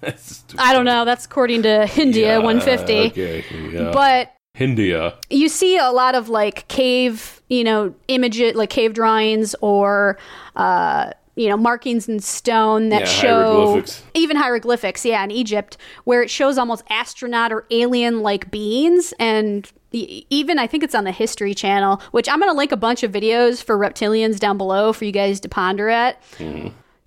I 0.58 0.72
don't 0.72 0.84
know, 0.84 1.04
that's 1.04 1.26
according 1.26 1.62
to 1.62 1.88
India 1.96 2.38
Yeah, 2.38 2.44
150. 2.44 2.92
Okay. 2.92 3.44
Yeah. 3.70 3.92
But 3.92 4.34
Hindia. 4.54 5.14
you 5.30 5.48
see 5.48 5.78
a 5.78 5.90
lot 5.90 6.14
of 6.14 6.28
like 6.28 6.68
cave, 6.68 7.40
you 7.48 7.64
know, 7.64 7.94
images, 8.08 8.54
like 8.54 8.70
cave 8.70 8.92
drawings 8.92 9.54
or, 9.62 10.18
uh, 10.56 11.10
you 11.36 11.48
know, 11.48 11.56
markings 11.56 12.06
in 12.08 12.20
stone 12.20 12.90
that 12.90 13.00
Yeah, 13.00 13.06
show 13.06 13.44
hieroglyphics. 13.44 14.02
even 14.12 14.36
hieroglyphics, 14.36 15.04
yeah, 15.06 15.24
in 15.24 15.30
Egypt, 15.30 15.78
where 16.04 16.22
it 16.22 16.28
shows 16.28 16.58
almost 16.58 16.84
astronaut 16.90 17.50
or 17.52 17.64
alien 17.70 18.20
like 18.20 18.50
beings. 18.50 19.14
And 19.18 19.70
even 19.92 20.58
I 20.58 20.66
think 20.66 20.82
it's 20.84 20.94
on 20.94 21.04
the 21.04 21.12
History 21.12 21.54
Channel, 21.54 22.02
which 22.10 22.28
I'm 22.28 22.38
going 22.38 22.50
to 22.52 22.56
link 22.56 22.72
a 22.72 22.76
bunch 22.76 23.02
of 23.02 23.10
videos 23.12 23.62
for 23.64 23.78
reptilians 23.78 24.38
down 24.38 24.58
below 24.58 24.92
for 24.92 25.06
you 25.06 25.12
guys 25.12 25.40
to 25.40 25.48
ponder 25.48 25.88
at 25.88 26.20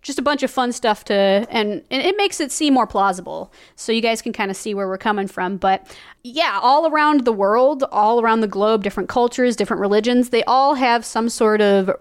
just 0.06 0.20
a 0.20 0.22
bunch 0.22 0.44
of 0.44 0.52
fun 0.52 0.72
stuff 0.72 1.04
to 1.04 1.14
and, 1.14 1.82
and 1.90 2.02
it 2.04 2.16
makes 2.16 2.40
it 2.40 2.52
seem 2.52 2.76
more 2.76 2.86
plausible. 2.86 3.52
So 3.76 3.92
you 3.92 4.02
guys 4.02 4.22
can 4.22 4.34
kind 4.34 4.52
of 4.52 4.56
see 4.56 4.76
where 4.76 4.88
we're 4.88 5.00
coming 5.00 5.28
from. 5.28 5.58
But 5.58 5.98
yeah 6.24 6.60
all 6.62 6.88
around 6.88 7.26
the 7.26 7.34
world 7.34 7.84
all 7.92 8.22
around 8.22 8.42
the 8.42 8.48
globe 8.48 8.82
different 8.82 9.08
cultures 9.08 9.56
different 9.56 9.80
religions 9.80 10.32
they 10.32 10.44
all 10.46 10.74
have 10.74 11.06
some 11.06 11.30
sort 11.30 11.62
of 11.62 11.92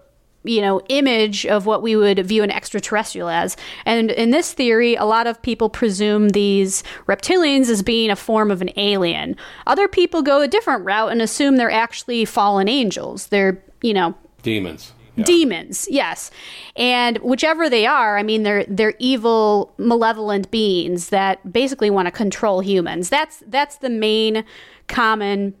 you 0.43 0.61
know 0.61 0.81
image 0.89 1.45
of 1.45 1.67
what 1.67 1.83
we 1.83 1.95
would 1.95 2.25
view 2.25 2.41
an 2.43 2.51
extraterrestrial 2.51 3.29
as. 3.29 3.57
And 3.85 4.11
in 4.11 4.29
this 4.29 4.53
theory 4.53 4.95
a 4.95 5.05
lot 5.05 5.25
of 5.25 5.41
people 5.41 5.69
presume 5.69 6.29
these 6.29 6.83
reptilians 7.07 7.69
as 7.69 7.81
being 7.81 8.11
a 8.11 8.15
form 8.15 8.51
of 8.51 8.61
an 8.61 8.69
alien. 8.77 9.35
Other 9.65 9.87
people 9.87 10.21
go 10.21 10.41
a 10.41 10.47
different 10.47 10.85
route 10.85 11.11
and 11.11 11.23
assume 11.23 11.57
they're 11.57 11.71
actually 11.71 12.25
fallen 12.25 12.67
angels. 12.67 13.27
They're 13.27 13.63
you 13.81 13.95
know 13.95 14.15
Demons. 14.43 14.93
Demons 15.23 15.87
yes. 15.89 16.31
And 16.75 17.17
whichever 17.19 17.69
they 17.69 17.85
are 17.85 18.17
i 18.17 18.23
mean 18.23 18.43
they're 18.43 18.65
they're 18.65 18.95
evil 18.99 19.73
malevolent 19.77 20.51
beings 20.51 21.09
that 21.09 21.51
basically 21.51 21.89
want 21.89 22.07
to 22.07 22.11
control 22.11 22.59
humans. 22.61 23.09
That's 23.09 23.43
that's 23.47 23.77
the 23.77 23.89
main 23.89 24.43
common 24.87 25.55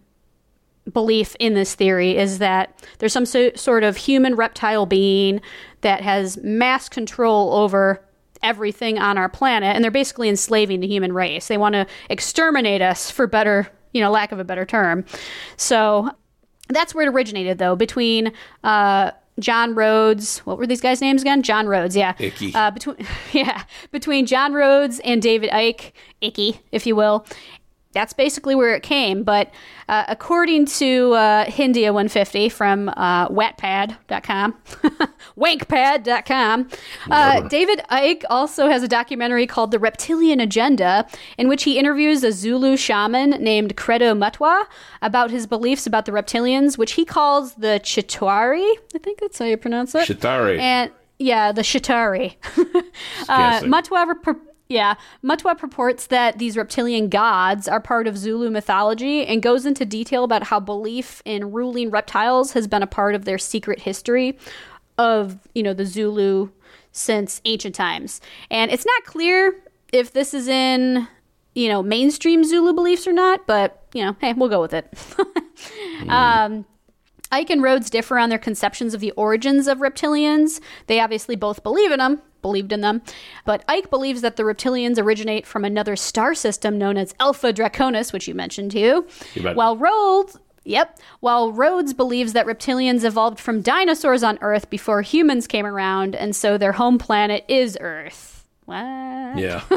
belief 0.91 1.35
in 1.39 1.55
this 1.55 1.73
theory 1.75 2.15
is 2.15 2.37
that 2.39 2.79
there's 2.99 3.13
some 3.13 3.25
so, 3.25 3.51
sort 3.55 3.83
of 3.83 3.97
human 3.97 4.35
reptile 4.35 4.85
being 4.85 5.41
that 5.81 6.01
has 6.01 6.37
mass 6.43 6.87
control 6.87 7.53
over 7.53 8.03
everything 8.43 8.99
on 8.99 9.17
our 9.17 9.27
planet 9.27 9.75
and 9.75 9.83
they're 9.83 9.89
basically 9.89 10.29
enslaving 10.29 10.79
the 10.79 10.87
human 10.87 11.11
race. 11.11 11.47
They 11.47 11.57
want 11.57 11.73
to 11.73 11.87
exterminate 12.09 12.81
us 12.81 13.09
for 13.09 13.25
better 13.25 13.67
you 13.93 14.01
know 14.01 14.11
lack 14.11 14.31
of 14.31 14.39
a 14.39 14.43
better 14.43 14.65
term. 14.65 15.05
So 15.57 16.11
that's 16.69 16.93
where 16.93 17.07
it 17.07 17.09
originated 17.09 17.57
though 17.57 17.75
between 17.75 18.31
uh 18.63 19.11
John 19.39 19.75
Rhodes, 19.75 20.39
what 20.39 20.57
were 20.57 20.65
these 20.65 20.79
guys' 20.79 21.01
names 21.01 21.21
again? 21.21 21.43
John 21.43 21.67
Rhodes, 21.67 21.95
yeah. 21.95 22.13
Icky. 22.19 22.53
Uh, 22.55 22.71
between 22.71 22.95
yeah, 23.33 23.63
between 23.91 24.25
John 24.25 24.53
Rhodes 24.53 24.99
and 24.99 25.21
David 25.21 25.49
Ike, 25.51 25.93
Icky, 26.21 26.61
if 26.71 26.87
you 26.87 26.95
will. 26.95 27.25
That's 27.95 28.13
basically 28.13 28.53
where 28.55 28.75
it 28.75 28.83
came. 28.83 29.23
But 29.23 29.51
uh, 29.87 30.03
according 30.09 30.65
to 30.65 31.13
uh, 31.13 31.45
Hindia 31.45 31.85
150 31.85 32.49
from 32.49 32.89
uh, 32.89 33.29
Wattpad.com, 33.29 34.53
Wankpad.com, 35.37 36.69
uh, 37.09 37.47
David 37.47 37.81
Ike 37.89 38.25
also 38.29 38.67
has 38.67 38.83
a 38.83 38.87
documentary 38.87 39.47
called 39.47 39.71
The 39.71 39.79
Reptilian 39.79 40.41
Agenda, 40.41 41.07
in 41.37 41.47
which 41.47 41.63
he 41.63 41.79
interviews 41.79 42.23
a 42.23 42.33
Zulu 42.33 42.75
shaman 42.75 43.31
named 43.31 43.77
Credo 43.77 44.13
Mutwa 44.13 44.65
about 45.01 45.31
his 45.31 45.47
beliefs 45.47 45.87
about 45.87 46.05
the 46.05 46.11
reptilians, 46.11 46.77
which 46.77 46.91
he 46.93 47.05
calls 47.05 47.55
the 47.55 47.79
Chitari. 47.81 48.75
I 48.93 48.97
think 48.97 49.21
that's 49.21 49.39
how 49.39 49.45
you 49.45 49.55
pronounce 49.55 49.95
it. 49.95 50.07
Chitari. 50.07 50.59
And 50.59 50.91
yeah, 51.17 51.53
the 51.53 51.61
Chitari. 51.61 52.35
uh, 53.29 53.61
guessing. 53.61 53.69
Yeah, 54.67 54.95
Mutwa 55.23 55.57
purports 55.57 56.07
that 56.07 56.39
these 56.39 56.57
reptilian 56.57 57.07
gods 57.07 57.67
are 57.67 57.79
part 57.79 58.07
of 58.07 58.17
Zulu 58.17 58.49
mythology 58.49 59.25
and 59.25 59.43
goes 59.43 59.65
into 59.65 59.85
detail 59.85 60.23
about 60.23 60.43
how 60.43 60.59
belief 60.59 61.21
in 61.23 61.51
ruling 61.51 61.91
reptiles 61.91 62.53
has 62.53 62.67
been 62.67 62.81
a 62.81 62.87
part 62.87 63.13
of 63.13 63.25
their 63.25 63.37
secret 63.37 63.81
history. 63.81 64.37
of, 64.97 65.37
you 65.53 65.63
know, 65.63 65.73
the 65.73 65.85
Zulu 65.85 66.49
since 66.91 67.41
ancient 67.45 67.75
times. 67.75 68.21
And 68.49 68.71
it's 68.71 68.85
not 68.85 69.03
clear 69.03 69.53
if 69.91 70.13
this 70.13 70.33
is 70.33 70.47
in, 70.47 71.07
you 71.53 71.67
know, 71.67 71.83
mainstream 71.83 72.43
Zulu 72.43 72.73
beliefs 72.73 73.07
or 73.07 73.13
not, 73.13 73.45
but, 73.45 73.83
you 73.93 74.03
know, 74.03 74.15
hey, 74.21 74.33
we'll 74.33 74.49
go 74.49 74.61
with 74.61 74.73
it. 74.73 74.87
um, 76.09 76.65
Ike 77.31 77.49
and 77.49 77.61
Rhodes 77.63 77.89
differ 77.89 78.17
on 78.17 78.29
their 78.29 78.39
conceptions 78.39 78.93
of 78.93 79.01
the 79.01 79.11
origins 79.11 79.67
of 79.67 79.79
reptilians. 79.79 80.61
They 80.87 80.99
obviously 80.99 81.35
both 81.35 81.63
believe 81.63 81.91
in 81.91 81.99
them, 81.99 82.21
believed 82.45 82.71
in 82.71 82.81
them, 82.81 83.01
but 83.43 83.65
Ike 83.67 83.89
believes 83.89 84.21
that 84.21 84.35
the 84.35 84.43
reptilians 84.43 84.99
originate 84.99 85.47
from 85.47 85.65
another 85.65 85.95
star 85.95 86.35
system 86.35 86.77
known 86.77 86.95
as 86.95 87.15
Alpha 87.19 87.51
Draconis, 87.51 88.13
which 88.13 88.27
you 88.27 88.35
mentioned 88.35 88.69
too. 88.69 89.07
You. 89.33 89.49
While 89.53 89.77
Rhodes 89.77 90.37
Yep. 90.67 90.99
While 91.21 91.51
Rhodes 91.51 91.93
believes 91.93 92.33
that 92.33 92.45
reptilians 92.47 93.03
evolved 93.03 93.39
from 93.39 93.61
dinosaurs 93.61 94.23
on 94.23 94.37
Earth 94.41 94.69
before 94.69 95.01
humans 95.03 95.47
came 95.47 95.65
around, 95.65 96.15
and 96.15 96.35
so 96.35 96.57
their 96.57 96.73
home 96.73 96.97
planet 96.97 97.45
is 97.47 97.77
Earth. 97.81 98.35
What? 98.65 99.37
Yeah. 99.37 99.63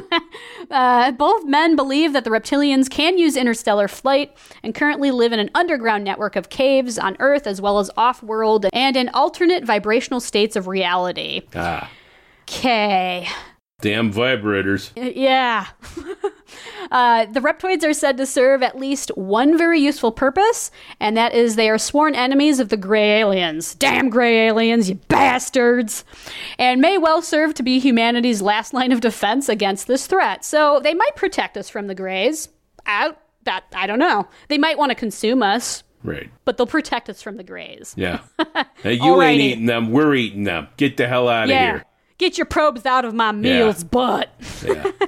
Uh, 0.70 1.12
both 1.12 1.46
men 1.46 1.76
believe 1.76 2.12
that 2.12 2.24
the 2.24 2.30
reptilians 2.30 2.90
can 2.90 3.16
use 3.16 3.36
interstellar 3.38 3.88
flight 3.88 4.36
and 4.62 4.74
currently 4.74 5.10
live 5.10 5.32
in 5.32 5.38
an 5.38 5.48
underground 5.54 6.04
network 6.04 6.36
of 6.36 6.50
caves 6.50 6.98
on 6.98 7.16
Earth 7.20 7.46
as 7.46 7.58
well 7.58 7.78
as 7.78 7.90
off 7.96 8.22
world 8.22 8.66
and 8.74 8.94
in 8.94 9.08
alternate 9.10 9.64
vibrational 9.64 10.20
states 10.20 10.56
of 10.56 10.66
reality. 10.66 11.40
ah. 11.54 11.90
Okay. 12.48 13.28
Damn 13.80 14.12
vibrators. 14.12 14.90
Yeah. 14.96 15.66
uh, 16.90 17.26
the 17.26 17.38
reptoids 17.40 17.84
are 17.84 17.92
said 17.92 18.16
to 18.16 18.26
serve 18.26 18.62
at 18.62 18.76
least 18.76 19.10
one 19.16 19.56
very 19.56 19.78
useful 19.80 20.10
purpose, 20.10 20.72
and 20.98 21.16
that 21.16 21.32
is 21.32 21.54
they 21.54 21.70
are 21.70 21.78
sworn 21.78 22.16
enemies 22.16 22.58
of 22.58 22.70
the 22.70 22.76
gray 22.76 23.20
aliens. 23.20 23.74
Damn 23.76 24.08
gray 24.10 24.48
aliens, 24.48 24.88
you 24.88 24.96
bastards! 25.06 26.04
And 26.58 26.80
may 26.80 26.98
well 26.98 27.22
serve 27.22 27.54
to 27.54 27.62
be 27.62 27.78
humanity's 27.78 28.42
last 28.42 28.74
line 28.74 28.90
of 28.90 29.00
defense 29.00 29.48
against 29.48 29.86
this 29.86 30.08
threat. 30.08 30.44
So 30.44 30.80
they 30.82 30.94
might 30.94 31.14
protect 31.14 31.56
us 31.56 31.68
from 31.68 31.86
the 31.86 31.94
grays. 31.94 32.48
I, 32.84 33.12
that, 33.44 33.64
I 33.72 33.86
don't 33.86 34.00
know. 34.00 34.26
They 34.48 34.58
might 34.58 34.78
want 34.78 34.90
to 34.90 34.96
consume 34.96 35.40
us, 35.42 35.84
Right. 36.02 36.30
but 36.44 36.56
they'll 36.56 36.66
protect 36.66 37.08
us 37.08 37.22
from 37.22 37.36
the 37.36 37.44
grays. 37.44 37.94
Yeah. 37.96 38.20
Hey, 38.82 38.94
you 38.94 39.20
ain't 39.22 39.40
eating 39.40 39.66
them. 39.66 39.90
We're 39.90 40.14
eating 40.14 40.44
them. 40.44 40.68
Get 40.76 40.96
the 40.96 41.08
hell 41.08 41.28
out 41.28 41.44
of 41.44 41.50
Yeah. 41.50 41.72
here. 41.72 41.84
Get 42.18 42.36
your 42.36 42.46
probes 42.46 42.84
out 42.84 43.04
of 43.04 43.14
my 43.14 43.32
meals, 43.32 43.84
butt. 43.84 44.30
Yeah. 44.64 44.90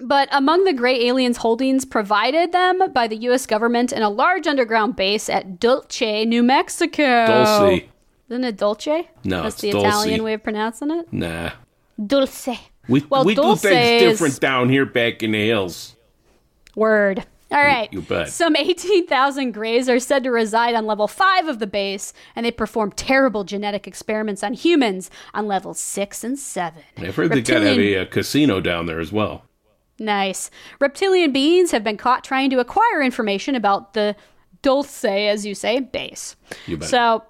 But 0.00 0.28
among 0.30 0.62
the 0.62 0.72
gray 0.72 1.06
aliens' 1.08 1.38
holdings 1.38 1.84
provided 1.84 2.52
them 2.52 2.92
by 2.92 3.08
the 3.08 3.16
U.S. 3.16 3.46
government 3.46 3.92
in 3.92 4.00
a 4.00 4.08
large 4.08 4.46
underground 4.46 4.94
base 4.94 5.28
at 5.28 5.58
Dulce, 5.58 6.00
New 6.24 6.44
Mexico. 6.44 7.26
Dulce. 7.26 7.80
Isn't 8.28 8.44
it 8.44 8.56
Dulce? 8.56 8.86
No, 9.24 9.42
That's 9.42 9.56
it's 9.56 9.62
the 9.62 9.72
Dulce. 9.72 9.86
Italian 9.86 10.22
way 10.22 10.34
of 10.34 10.44
pronouncing 10.44 10.92
it. 10.92 11.12
Nah. 11.12 11.50
Dulce. 12.06 12.46
We, 12.88 13.04
Well, 13.10 13.24
we 13.24 13.34
do 13.34 13.42
Dulce 13.42 13.62
things 13.62 14.02
is- 14.02 14.12
different 14.12 14.38
down 14.40 14.68
here 14.68 14.86
back 14.86 15.24
in 15.24 15.32
the 15.32 15.44
hills. 15.44 15.96
Word. 16.76 17.26
All 17.50 17.62
right. 17.62 17.90
you 17.92 18.02
bet. 18.02 18.28
Some 18.28 18.56
18,000 18.56 19.52
Greys 19.52 19.88
are 19.88 19.98
said 19.98 20.22
to 20.24 20.30
reside 20.30 20.74
on 20.74 20.86
level 20.86 21.08
5 21.08 21.48
of 21.48 21.58
the 21.60 21.66
base, 21.66 22.12
and 22.36 22.44
they 22.44 22.50
perform 22.50 22.92
terrible 22.92 23.44
genetic 23.44 23.86
experiments 23.86 24.42
on 24.42 24.52
humans 24.52 25.10
on 25.32 25.46
levels 25.46 25.78
6 25.80 26.24
and 26.24 26.38
7. 26.38 26.82
I've 26.98 27.16
heard 27.16 27.30
they 27.30 27.40
got 27.40 27.60
to 27.60 27.68
have 27.68 27.78
a, 27.78 27.98
uh 27.98 28.04
casino 28.04 28.60
down 28.60 28.86
there 28.86 29.00
as 29.00 29.12
well. 29.12 29.44
Nice. 29.98 30.50
Reptilian 30.80 31.32
beings 31.32 31.70
have 31.72 31.82
been 31.82 31.96
caught 31.96 32.22
trying 32.22 32.50
to 32.50 32.60
acquire 32.60 33.02
information 33.02 33.54
about 33.54 33.94
the 33.94 34.14
Dulce, 34.62 35.04
as 35.04 35.46
you 35.46 35.54
say, 35.54 35.80
base. 35.80 36.36
You 36.66 36.76
bet. 36.76 36.88
So 36.88 37.24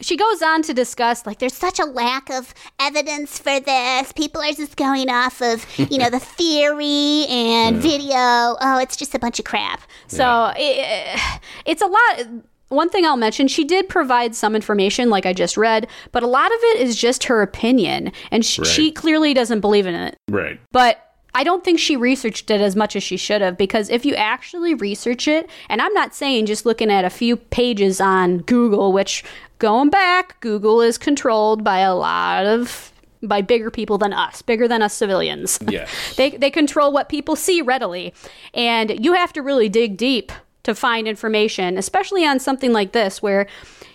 she 0.00 0.16
goes 0.16 0.42
on 0.42 0.62
to 0.62 0.74
discuss, 0.74 1.26
like, 1.26 1.38
There's 1.38 1.54
such 1.54 1.78
a 1.78 1.84
lack 1.84 2.30
of 2.30 2.52
evidence 2.78 3.38
for 3.38 3.58
this. 3.60 4.12
People 4.12 4.42
are 4.42 4.52
just 4.52 4.76
going 4.76 5.08
off 5.10 5.40
of, 5.42 5.66
you 5.90 5.98
know, 5.98 6.10
the 6.10 6.18
theory 6.20 7.26
and 7.28 7.76
video. 7.76 8.16
Oh, 8.60 8.78
it's 8.80 8.96
just 8.96 9.14
a 9.14 9.18
bunch 9.18 9.38
of 9.38 9.44
crap. 9.44 9.80
so 10.06 10.52
it, 10.56 11.20
it's 11.64 11.82
a 11.82 11.86
lot. 11.86 12.26
One 12.68 12.90
thing 12.90 13.04
I'll 13.06 13.16
mention, 13.16 13.46
she 13.46 13.62
did 13.62 13.88
provide 13.88 14.34
some 14.34 14.56
information, 14.56 15.08
like 15.08 15.24
I 15.24 15.32
just 15.32 15.56
read, 15.56 15.86
but 16.10 16.24
a 16.24 16.26
lot 16.26 16.46
of 16.50 16.58
it 16.62 16.80
is 16.80 16.96
just 16.96 17.24
her 17.24 17.40
opinion, 17.40 18.10
and 18.32 18.44
sh- 18.44 18.58
Right. 18.58 18.66
she 18.66 18.90
clearly 18.90 19.34
doesn't 19.34 19.60
believe 19.60 19.86
in 19.86 19.94
it. 19.94 20.16
right. 20.28 20.58
But 20.72 21.00
I 21.32 21.44
don't 21.44 21.62
think 21.62 21.78
she 21.78 21.96
researched 21.96 22.50
it 22.50 22.60
as 22.62 22.74
much 22.74 22.96
as 22.96 23.02
she 23.04 23.18
should 23.18 23.42
have 23.42 23.56
because 23.58 23.90
if 23.90 24.04
you 24.06 24.14
actually 24.14 24.72
research 24.74 25.28
it, 25.28 25.48
and 25.68 25.80
I'm 25.82 25.92
not 25.92 26.14
saying 26.14 26.46
just 26.46 26.64
looking 26.66 26.90
at 26.90 27.04
a 27.04 27.10
few 27.10 27.36
pages 27.36 28.00
on 28.00 28.38
Google, 28.38 28.90
which 28.92 29.22
going 29.58 29.90
back, 29.90 30.40
Google 30.40 30.80
is 30.80 30.98
controlled 30.98 31.64
by 31.64 31.78
a 31.80 31.94
lot 31.94 32.46
of 32.46 32.92
by 33.22 33.40
bigger 33.40 33.70
people 33.70 33.98
than 33.98 34.12
us, 34.12 34.42
bigger 34.42 34.68
than 34.68 34.82
us 34.82 34.94
civilians. 34.94 35.58
Yeah. 35.66 35.88
they 36.16 36.30
they 36.30 36.50
control 36.50 36.92
what 36.92 37.08
people 37.08 37.36
see 37.36 37.62
readily, 37.62 38.12
and 38.54 39.04
you 39.04 39.14
have 39.14 39.32
to 39.34 39.42
really 39.42 39.68
dig 39.68 39.96
deep 39.96 40.32
to 40.64 40.74
find 40.74 41.06
information, 41.08 41.78
especially 41.78 42.24
on 42.26 42.38
something 42.40 42.72
like 42.72 42.92
this 42.92 43.22
where 43.22 43.46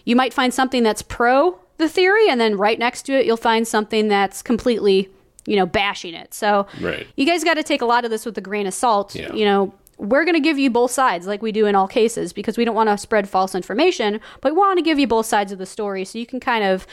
you 0.05 0.15
might 0.15 0.33
find 0.33 0.53
something 0.53 0.83
that's 0.83 1.01
pro 1.01 1.59
the 1.77 1.89
theory 1.89 2.29
and 2.29 2.39
then 2.39 2.55
right 2.57 2.77
next 2.77 3.03
to 3.03 3.13
it 3.13 3.25
you'll 3.25 3.35
find 3.37 3.67
something 3.67 4.07
that's 4.07 4.43
completely 4.43 5.09
you 5.47 5.55
know 5.55 5.65
bashing 5.65 6.13
it 6.13 6.31
so 6.31 6.67
Right. 6.79 7.07
you 7.15 7.25
guys 7.25 7.43
got 7.43 7.55
to 7.55 7.63
take 7.63 7.81
a 7.81 7.85
lot 7.85 8.05
of 8.05 8.11
this 8.11 8.23
with 8.23 8.37
a 8.37 8.41
grain 8.41 8.67
of 8.67 8.73
salt 8.75 9.15
Yeah. 9.15 9.33
you 9.33 9.45
know 9.45 9.73
we're 10.01 10.25
going 10.25 10.33
to 10.35 10.39
give 10.41 10.57
you 10.57 10.69
both 10.69 10.89
sides 10.89 11.27
like 11.27 11.41
we 11.43 11.51
do 11.51 11.67
in 11.67 11.75
all 11.75 11.87
cases 11.87 12.33
because 12.33 12.57
we 12.57 12.65
don't 12.65 12.73
want 12.75 12.89
to 12.89 12.97
spread 12.97 13.29
false 13.29 13.53
information 13.53 14.19
but 14.41 14.51
we 14.53 14.57
want 14.57 14.77
to 14.77 14.81
give 14.83 14.97
you 14.97 15.05
both 15.07 15.27
sides 15.27 15.51
of 15.51 15.59
the 15.59 15.65
story 15.65 16.03
so 16.03 16.17
you 16.17 16.25
can 16.25 16.39
kind 16.39 16.63
of 16.63 16.87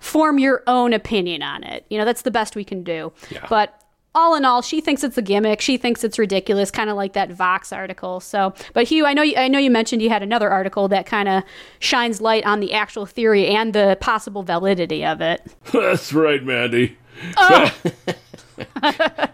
form 0.00 0.38
your 0.38 0.62
own 0.66 0.92
opinion 0.92 1.40
on 1.42 1.62
it 1.62 1.86
you 1.88 1.96
know 1.96 2.04
that's 2.04 2.22
the 2.22 2.30
best 2.30 2.56
we 2.56 2.64
can 2.64 2.82
do 2.82 3.12
Yeah. 3.30 3.46
but 3.48 3.80
all 4.18 4.34
in 4.34 4.46
all, 4.46 4.62
she 4.62 4.80
thinks 4.80 5.04
it's 5.04 5.18
a 5.18 5.20
gimmick. 5.20 5.60
She 5.60 5.76
thinks 5.76 6.02
it's 6.02 6.18
ridiculous, 6.18 6.70
kind 6.70 6.88
of 6.88 6.96
like 6.96 7.12
that 7.12 7.30
Vox 7.30 7.70
article. 7.70 8.18
So, 8.20 8.54
but 8.72 8.84
Hugh, 8.84 9.04
I 9.04 9.12
know 9.12 9.20
you, 9.20 9.36
I 9.36 9.46
know 9.46 9.58
you 9.58 9.70
mentioned 9.70 10.00
you 10.00 10.08
had 10.08 10.22
another 10.22 10.48
article 10.48 10.88
that 10.88 11.04
kind 11.04 11.28
of 11.28 11.42
shines 11.80 12.22
light 12.22 12.42
on 12.46 12.60
the 12.60 12.72
actual 12.72 13.04
theory 13.04 13.46
and 13.48 13.74
the 13.74 13.98
possible 14.00 14.42
validity 14.42 15.04
of 15.04 15.20
it. 15.20 15.42
That's 15.70 16.14
right, 16.14 16.42
Mandy. 16.42 16.96
Oh. 17.36 17.70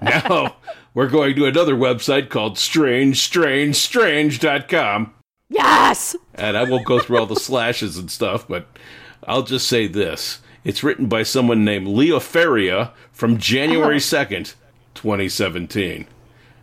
now, 0.03 0.57
we're 0.95 1.09
going 1.09 1.35
to 1.37 1.47
another 1.47 1.75
website 1.75 2.29
called 2.29 2.59
strange, 2.59 3.19
Yes. 5.49 6.17
And 6.35 6.57
I 6.57 6.65
won't 6.65 6.87
go 6.87 6.99
through 6.99 7.19
all 7.19 7.27
the 7.27 7.37
slashes 7.37 7.99
and 7.99 8.11
stuff, 8.11 8.49
but 8.49 8.67
I'll 9.27 9.43
just 9.43 9.69
say 9.69 9.87
this. 9.87 10.41
It's 10.65 10.83
written 10.83 11.07
by 11.07 11.25
someone 11.25 11.65
named 11.65 11.89
Leo 11.89 12.21
Feria 12.21 12.93
from 13.13 13.39
January 13.39 13.99
2nd, 13.99 14.55
2017. 14.95 16.07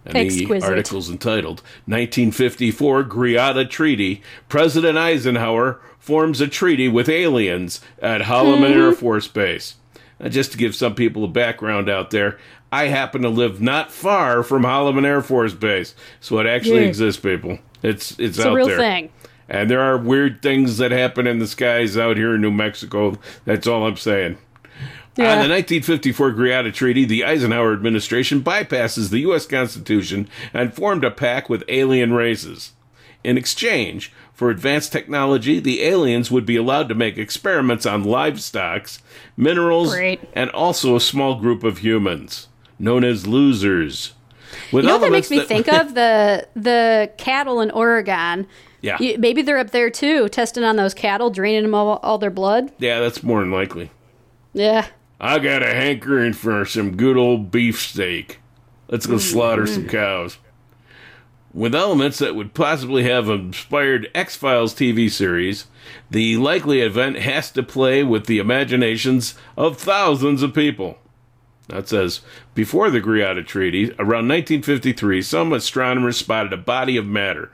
And 0.06 0.16
the 0.16 0.20
Exquisite. 0.42 0.68
article's 0.68 1.10
entitled 1.10 1.60
1954 1.86 3.04
Greada 3.04 3.70
Treaty. 3.70 4.24
President 4.48 4.98
Eisenhower 4.98 5.82
forms 6.00 6.42
a 6.42 6.48
treaty 6.48 6.88
with 6.88 7.10
aliens 7.10 7.82
at 8.02 8.22
Holloman 8.22 8.72
Air 8.72 8.92
mm-hmm. 8.92 9.00
Force 9.00 9.28
Base. 9.28 9.76
And 10.20 10.34
just 10.34 10.52
to 10.52 10.58
give 10.58 10.76
some 10.76 10.96
people 10.96 11.24
a 11.24 11.28
background 11.30 11.90
out 11.90 12.10
there, 12.12 12.38
I 12.72 12.88
happen 12.88 13.22
to 13.24 13.30
live 13.30 13.62
not 13.62 13.92
far 13.92 14.44
from 14.44 14.64
Holloman 14.64 15.06
Air 15.06 15.22
Force 15.22 15.54
Base. 15.54 15.96
So 16.20 16.40
it 16.40 16.46
actually 16.46 16.82
Yeah. 16.82 16.88
exists, 16.90 17.22
people. 17.22 17.60
It's 17.82 18.12
it's, 18.12 18.20
It's 18.20 18.40
a 18.40 18.50
out 18.50 18.56
real 18.56 18.68
there. 18.68 18.78
thing. 18.78 19.10
And 19.48 19.70
there 19.70 19.82
are 19.82 19.98
weird 19.98 20.42
things 20.42 20.78
that 20.78 20.92
happen 20.92 21.26
in 21.26 21.40
the 21.40 21.48
skies 21.48 21.98
out 21.98 22.18
here 22.18 22.36
in 22.36 22.42
New 22.42 22.52
Mexico. 22.52 23.18
That's 23.46 23.66
all 23.66 23.88
I'm 23.88 23.96
saying. 23.98 24.38
Yeah. 25.18 25.32
On 25.34 25.40
the 25.42 25.50
1954 25.50 26.32
Greada 26.34 26.72
Treaty, 26.74 27.04
the 27.04 27.26
Eisenhower 27.26 27.74
administration 27.74 28.42
bypasses 28.42 29.10
the 29.10 29.20
U.S. 29.22 29.46
Constitution 29.48 30.30
and 30.54 30.74
formed 30.74 31.04
a 31.04 31.12
pact 31.12 31.50
with 31.50 31.64
alien 31.68 32.14
races. 32.14 32.74
In 33.24 33.38
exchange 33.38 34.14
for 34.34 34.50
advanced 34.50 34.94
technology, 34.94 35.60
the 35.60 35.84
aliens 35.84 36.32
would 36.32 36.46
be 36.46 36.56
allowed 36.56 36.88
to 36.90 36.96
make 36.96 37.18
experiments 37.18 37.86
on 37.86 38.06
livestock, 38.06 38.90
minerals, 39.36 39.94
Great. 39.94 40.22
and 40.34 40.50
also 40.52 40.96
a 40.96 41.02
small 41.02 41.36
group 41.36 41.64
of 41.64 41.80
humans, 41.80 42.48
known 42.78 43.04
as 43.04 43.28
losers. 43.28 44.14
With 44.72 44.86
You 44.86 44.88
know 44.88 44.98
what 44.98 45.08
that 45.08 45.12
makes 45.12 45.30
me 45.30 45.42
think 45.42 45.68
of 45.74 45.94
the 45.94 46.48
the 46.56 47.12
cattle 47.18 47.60
in 47.60 47.72
Oregon. 47.72 48.48
Yeah. 48.82 48.98
You- 49.00 49.18
maybe 49.18 49.42
they're 49.42 49.58
up 49.58 49.72
there 49.72 49.90
too, 49.90 50.30
testing 50.30 50.64
on 50.64 50.78
those 50.78 50.94
cattle, 50.94 51.30
draining 51.30 51.64
them 51.64 51.76
all, 51.76 51.98
all 51.98 52.18
their 52.18 52.32
blood. 52.32 52.72
Yeah, 52.80 53.02
that's 53.02 53.22
more 53.22 53.42
than 53.42 53.52
likely. 53.52 53.92
Yeah. 54.54 54.88
I 55.20 55.40
got 55.40 55.62
a 55.64 55.74
hankering 55.74 56.32
for 56.32 56.64
some 56.64 56.96
good 56.96 57.18
old 57.18 57.52
beefsteak. 57.52 58.38
Let's 58.88 59.06
go 59.06 59.16
mm, 59.16 59.20
slaughter 59.20 59.68
some 59.68 59.84
mm. 59.84 59.90
cows. 59.90 60.38
With 61.54 61.74
elements 61.74 62.20
that 62.20 62.36
would 62.36 62.54
possibly 62.54 63.04
have 63.04 63.28
inspired 63.28 64.12
X 64.14 64.36
Files 64.36 64.76
TV 64.76 65.10
series, 65.10 65.66
the 66.12 66.38
likely 66.38 66.82
event 66.82 67.18
has 67.18 67.50
to 67.52 67.64
play 67.64 68.04
with 68.04 68.28
the 68.28 68.38
imaginations 68.38 69.34
of 69.58 69.78
thousands 69.78 70.44
of 70.44 70.54
people. 70.54 71.00
That 71.68 71.88
says, 71.88 72.22
before 72.54 72.90
the 72.90 73.02
Greada 73.02 73.46
Treaty, 73.46 73.92
around 73.94 74.28
1953, 74.28 75.22
some 75.24 75.54
astronomers 75.54 76.18
spotted 76.18 76.54
a 76.54 76.58
body 76.58 76.98
of 76.98 77.06
matter 77.06 77.52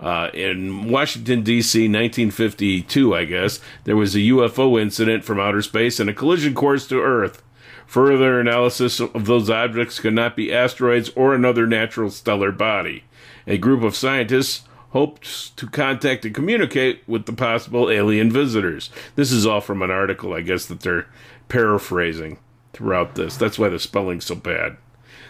Uh, 0.00 0.28
in 0.34 0.90
Washington, 0.90 1.42
D.C., 1.42 1.82
1952, 1.82 3.14
I 3.14 3.24
guess, 3.24 3.60
there 3.84 3.96
was 3.96 4.14
a 4.14 4.18
UFO 4.18 4.78
incident 4.80 5.24
from 5.24 5.38
outer 5.38 5.62
space 5.62 6.00
and 6.00 6.10
a 6.10 6.12
collision 6.12 6.52
course 6.52 6.86
to 6.88 7.00
Earth. 7.00 7.42
Further 7.86 8.40
analysis 8.40 9.00
of 9.00 9.26
those 9.26 9.48
objects 9.48 10.00
could 10.00 10.12
not 10.14 10.34
be 10.36 10.52
asteroids 10.52 11.10
or 11.14 11.32
another 11.32 11.66
natural 11.66 12.10
stellar 12.10 12.50
body. 12.50 13.04
A 13.46 13.58
group 13.58 13.82
of 13.82 13.96
scientists 13.96 14.64
hopes 14.90 15.50
to 15.50 15.66
contact 15.66 16.24
and 16.24 16.34
communicate 16.34 17.02
with 17.08 17.26
the 17.26 17.32
possible 17.32 17.90
alien 17.90 18.30
visitors. 18.30 18.90
This 19.16 19.32
is 19.32 19.44
all 19.44 19.60
from 19.60 19.82
an 19.82 19.90
article, 19.90 20.32
I 20.32 20.40
guess, 20.40 20.66
that 20.66 20.80
they're 20.80 21.06
paraphrasing 21.48 22.38
throughout 22.72 23.16
this. 23.16 23.36
That's 23.36 23.58
why 23.58 23.68
the 23.68 23.78
spelling's 23.78 24.24
so 24.24 24.36
bad. 24.36 24.76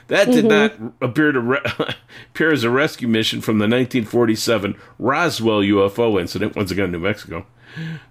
That 0.09 0.31
did 0.31 0.45
not 0.45 0.73
mm-hmm. 0.73 1.05
appear 1.05 1.33
to 1.33 1.41
re- 1.41 1.73
appear 2.31 2.53
as 2.53 2.63
a 2.63 2.71
rescue 2.71 3.09
mission 3.09 3.41
from 3.41 3.59
the 3.59 3.65
1947 3.65 4.77
Roswell 4.99 5.61
UFO 5.61 6.21
incident, 6.21 6.57
once 6.57 6.71
again, 6.71 6.93
New 6.93 6.99
Mexico, 6.99 7.47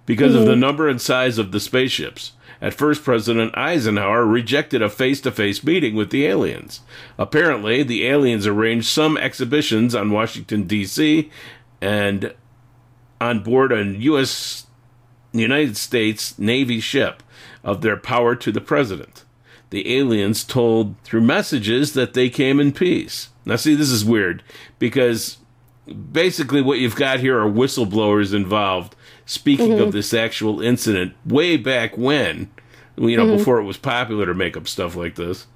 because 0.06 0.34
of 0.34 0.44
the 0.44 0.52
mm-hmm. 0.52 0.60
number 0.60 0.88
and 0.88 1.00
size 1.00 1.38
of 1.38 1.52
the 1.52 1.60
spaceships. 1.60 2.32
At 2.64 2.72
first, 2.72 3.04
President 3.04 3.54
Eisenhower 3.58 4.24
rejected 4.24 4.80
a 4.80 4.88
face 4.88 5.20
to 5.20 5.30
face 5.30 5.62
meeting 5.62 5.94
with 5.94 6.08
the 6.08 6.24
aliens. 6.24 6.80
Apparently, 7.18 7.82
the 7.82 8.06
aliens 8.06 8.46
arranged 8.46 8.86
some 8.86 9.18
exhibitions 9.18 9.94
on 9.94 10.10
Washington, 10.10 10.62
D.C., 10.62 11.30
and 11.82 12.34
on 13.20 13.42
board 13.42 13.70
a 13.70 13.84
U.S. 13.84 14.66
United 15.34 15.76
States 15.76 16.38
Navy 16.38 16.80
ship 16.80 17.22
of 17.62 17.82
their 17.82 17.98
power 17.98 18.34
to 18.36 18.50
the 18.50 18.62
president. 18.62 19.26
The 19.68 19.98
aliens 19.98 20.42
told 20.42 20.98
through 21.02 21.20
messages 21.20 21.92
that 21.92 22.14
they 22.14 22.30
came 22.30 22.60
in 22.60 22.72
peace. 22.72 23.28
Now, 23.44 23.56
see, 23.56 23.74
this 23.74 23.90
is 23.90 24.06
weird 24.06 24.42
because 24.78 25.36
basically 26.12 26.62
what 26.62 26.78
you've 26.78 26.96
got 26.96 27.20
here 27.20 27.38
are 27.38 27.50
whistleblowers 27.50 28.32
involved 28.32 28.96
speaking 29.26 29.74
of 29.74 29.80
mm-hmm. 29.80 29.90
this 29.90 30.14
actual 30.14 30.60
incident 30.60 31.14
way 31.24 31.56
back 31.56 31.96
when, 31.96 32.50
you 32.96 33.16
know, 33.16 33.36
before 33.36 33.58
it 33.58 33.64
was 33.64 33.76
popular 33.76 34.26
to 34.26 34.34
make 34.34 34.56
up 34.56 34.68
stuff 34.68 34.96
like 34.96 35.14
this. 35.16 35.46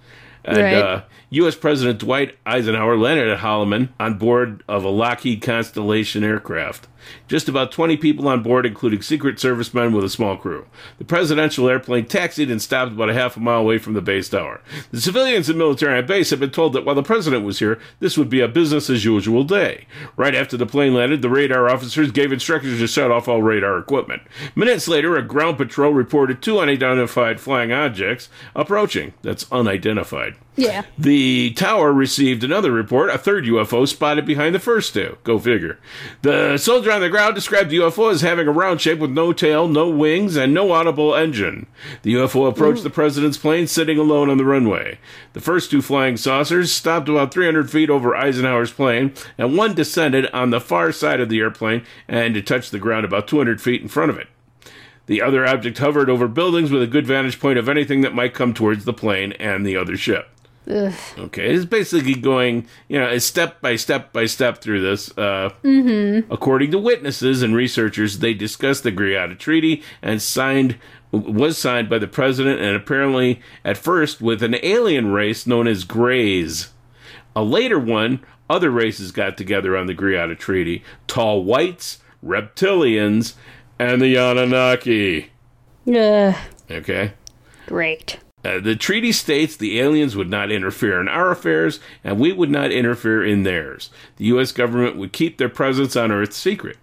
And 0.45 0.57
Right. 0.59 0.75
uh, 0.75 1.03
U.S. 1.31 1.57
President 1.57 1.99
Dwight 1.99 2.37
Eisenhower 2.47 2.97
landed 2.97 3.29
at 3.29 3.41
Holloman 3.41 3.89
on 4.01 4.19
board 4.19 4.63
of 4.69 4.85
a 4.85 4.89
Lockheed 4.89 5.43
Constellation 5.43 6.25
aircraft. 6.25 6.87
Just 7.27 7.49
about 7.49 7.73
20 7.73 7.97
people 7.97 8.29
on 8.29 8.43
board, 8.43 8.67
including 8.67 9.03
Secret 9.03 9.39
Servicemen 9.39 9.93
with 9.93 10.05
a 10.05 10.09
small 10.09 10.37
crew. 10.37 10.67
The 10.99 11.05
presidential 11.05 11.69
airplane 11.69 12.07
taxied 12.07 12.51
and 12.51 12.61
stopped 12.61 12.93
about 12.93 13.11
a 13.11 13.15
half 13.15 13.37
a 13.37 13.41
mile 13.41 13.61
away 13.61 13.79
from 13.79 13.95
the 13.95 14.03
base 14.03 14.29
tower. 14.29 14.61
The 14.91 15.01
civilians 15.01 15.49
and 15.49 15.59
military 15.59 15.99
on 15.99 16.07
base 16.07 16.31
had 16.31 16.41
been 16.41 16.51
told 16.51 16.73
that 16.73 16.85
while 16.85 16.95
the 16.95 17.03
president 17.03 17.45
was 17.45 17.59
here, 17.59 17.79
this 18.01 18.17
would 18.17 18.29
be 18.29 18.41
a 18.41 18.49
business 18.49 18.91
as 18.91 19.05
usual 19.05 19.45
day. 19.45 19.87
Right 20.17 20.35
after 20.35 20.57
the 20.57 20.67
plane 20.67 20.95
landed, 20.95 21.23
the 21.23 21.31
radar 21.31 21.69
officers 21.69 22.11
gave 22.11 22.33
instructions 22.33 22.79
to 22.79 22.87
shut 22.87 23.11
off 23.11 23.29
all 23.29 23.43
radar 23.43 23.79
equipment. 23.79 24.23
Minutes 24.55 24.89
later, 24.89 25.17
a 25.17 25.23
ground 25.23 25.57
patrol 25.57 25.93
reported 25.93 26.43
two 26.43 26.59
unidentified 26.59 27.41
flying 27.41 27.73
objects 27.73 28.29
approaching. 28.55 29.15
That's 29.23 29.51
unidentified. 29.51 30.37
Yeah. 30.59 30.83
The 30.99 31.53
tower 31.53 31.93
received 31.93 32.43
another 32.43 32.73
report, 32.73 33.11
a 33.11 33.19
third 33.19 33.45
UFO 33.45 33.87
spotted 33.87 34.27
behind 34.27 34.55
the 34.55 34.59
first 34.59 34.93
two. 34.93 35.17
Go 35.23 35.39
figure. 35.39 35.79
The 36.23 36.59
soldier 36.89 36.97
on 36.97 37.03
the 37.03 37.11
ground 37.11 37.35
described 37.35 37.69
the 37.69 37.77
UFO 37.77 38.11
as 38.11 38.23
having 38.23 38.49
a 38.49 38.51
round 38.51 38.81
shape 38.81 38.99
with 38.99 39.11
no 39.11 39.31
tail, 39.35 39.69
no 39.69 39.91
wings, 39.91 40.37
and 40.37 40.55
no 40.55 40.73
audible 40.73 41.15
engine. 41.15 41.67
The 42.01 42.15
UFO 42.15 42.49
approached 42.49 42.83
the 42.83 42.89
president's 42.89 43.37
plane 43.37 43.67
sitting 43.67 43.99
alone 43.99 44.31
on 44.31 44.39
the 44.39 44.47
runway. 44.47 44.99
The 45.35 45.41
first 45.43 45.71
two 45.71 45.83
flying 45.83 46.17
saucers 46.17 46.73
stopped 46.73 47.11
about 47.11 47.31
300 47.31 47.71
feet 47.71 47.91
over 47.91 48.17
Eisenhower's 48.17 48.73
plane, 48.73 49.13
and 49.37 49.55
one 49.55 49.75
descended 49.75 50.31
on 50.33 50.49
the 50.49 50.63
far 50.63 50.91
side 50.91 51.21
of 51.21 51.29
the 51.29 51.41
airplane 51.41 51.85
and 52.09 52.35
it 52.39 52.47
touched 52.47 52.71
the 52.71 52.79
ground 52.79 53.05
about 53.05 53.29
200 53.29 53.61
feet 53.61 53.83
in 53.83 53.89
front 53.89 54.11
of 54.11 54.17
it. 54.17 54.29
The 55.05 55.21
other 55.21 55.47
object 55.47 55.77
hovered 55.77 56.09
over 56.09 56.27
buildings 56.27 56.71
with 56.71 56.83
a 56.83 56.87
good 56.87 57.07
vantage 57.07 57.39
point 57.39 57.59
of 57.59 57.69
anything 57.69 58.01
that 58.01 58.15
might 58.15 58.33
come 58.33 58.55
towards 58.55 58.87
the 58.87 58.95
plane 58.95 59.33
and 59.33 59.67
the 59.67 59.77
other 59.77 59.99
ship. 59.99 60.31
Okay, 60.69 61.55
it's 61.55 61.65
basically 61.65 62.15
going, 62.15 62.67
you 62.89 62.99
know, 62.99 63.07
it's 63.09 63.25
step 63.25 63.61
by 63.61 63.77
step 63.77 64.13
by 64.13 64.27
step 64.27 64.59
through 64.61 64.83
this. 64.83 65.17
Uh, 65.17 65.51
According 66.31 66.71
to 66.73 66.79
witnesses 66.79 67.43
and 67.43 67.55
researchers, 67.55 68.19
they 68.19 68.35
discussed 68.35 68.83
the 68.83 68.93
Greada 68.93 69.39
Treaty 69.39 69.83
and 70.03 70.21
signed 70.21 70.77
was 71.11 71.57
signed 71.57 71.89
by 71.89 71.99
the 71.99 72.07
president 72.07 72.61
and 72.61 72.77
apparently 72.77 73.41
at 73.65 73.79
first 73.79 74.21
with 74.21 74.43
an 74.43 74.57
alien 74.63 75.11
race 75.11 75.47
known 75.47 75.67
as 75.67 75.85
Greys. 75.85 76.69
A 77.35 77.43
later 77.43 77.79
one, 77.79 78.21
other 78.51 78.71
races 78.71 79.11
got 79.11 79.37
together 79.39 79.75
on 79.77 79.87
the 79.87 79.95
Greada 79.95 80.39
Treaty: 80.39 80.85
tall 81.07 81.45
whites, 81.45 81.99
reptilians, 82.25 83.35
and 83.79 84.03
the 84.03 84.17
Anunnaki. 84.17 85.31
Ugh, 85.87 86.35
Okay. 86.71 87.13
great. 87.67 88.19
Uh, 88.45 88.61
the 88.61 88.77
treaty 88.77 89.11
states 89.11 89.57
the 89.57 89.81
aliens 89.81 90.15
would 90.15 90.31
not 90.31 90.51
interfere 90.51 91.01
in 91.01 91.09
our 91.09 91.31
affairs, 91.31 91.81
and 92.05 92.19
we 92.19 92.33
would 92.33 92.51
not 92.51 92.71
interfere 92.71 93.25
in 93.25 93.43
theirs. 93.43 93.91
The 94.17 94.27
U.S. 94.27 94.53
government 94.53 94.97
would 94.97 95.13
keep 95.13 95.39
their 95.39 95.49
presence 95.49 95.97
on 95.97 96.13
Earth 96.13 96.33
secret. 96.33 96.79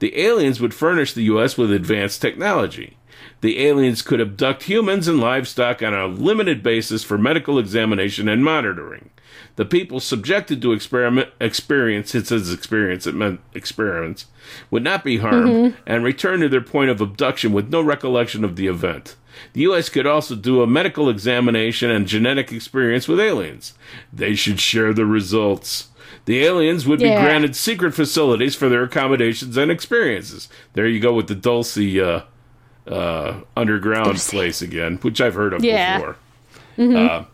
The 0.00 0.18
aliens 0.20 0.60
would 0.60 0.74
furnish 0.74 1.12
the 1.12 1.24
U.S. 1.24 1.56
with 1.56 1.72
advanced 1.72 2.20
technology. 2.20 2.98
The 3.40 3.66
aliens 3.66 4.02
could 4.02 4.20
abduct 4.20 4.64
humans 4.64 5.08
and 5.08 5.20
livestock 5.20 5.82
on 5.82 5.94
a 5.94 6.06
limited 6.06 6.62
basis 6.62 7.04
for 7.04 7.16
medical 7.16 7.58
examination 7.58 8.28
and 8.28 8.44
monitoring. 8.44 9.10
The 9.56 9.64
people 9.64 10.00
subjected 10.00 10.62
to 10.62 10.72
experiment 10.72 11.30
experience 11.40 12.14
it 12.14 12.28
says 12.28 12.52
experience 12.52 13.06
it 13.06 13.14
meant 13.14 13.40
experiments 13.54 14.26
would 14.70 14.84
not 14.84 15.02
be 15.02 15.18
harmed 15.18 15.76
and 15.84 16.04
return 16.04 16.40
to 16.40 16.48
their 16.48 16.60
point 16.60 16.90
of 16.90 17.00
abduction 17.00 17.52
with 17.52 17.70
no 17.70 17.80
recollection 17.80 18.44
of 18.44 18.54
the 18.54 18.68
event. 18.68 19.16
The 19.52 19.62
U.S. 19.62 19.88
could 19.88 20.06
also 20.06 20.34
do 20.34 20.62
a 20.62 20.66
medical 20.66 21.08
examination 21.08 21.90
and 21.90 22.06
genetic 22.06 22.52
experience 22.52 23.08
with 23.08 23.20
aliens. 23.20 23.74
They 24.12 24.34
should 24.34 24.60
share 24.60 24.92
the 24.92 25.06
results. 25.06 25.88
The 26.24 26.44
aliens 26.44 26.86
would 26.86 27.00
Yeah. 27.00 27.16
be 27.20 27.24
granted 27.26 27.56
secret 27.56 27.94
facilities 27.94 28.54
for 28.54 28.68
their 28.68 28.82
accommodations 28.82 29.56
and 29.56 29.70
experiences. 29.70 30.48
There 30.74 30.86
you 30.86 31.00
go 31.00 31.12
with 31.14 31.26
the 31.28 31.34
Dulce 31.34 31.76
uh, 31.78 32.22
uh, 32.86 33.40
underground 33.56 34.18
place 34.18 34.62
again, 34.62 34.98
which 35.02 35.20
I've 35.20 35.34
heard 35.34 35.52
of 35.54 35.64
Yeah. 35.64 35.98
before. 35.98 36.16
Uh, 36.78 37.24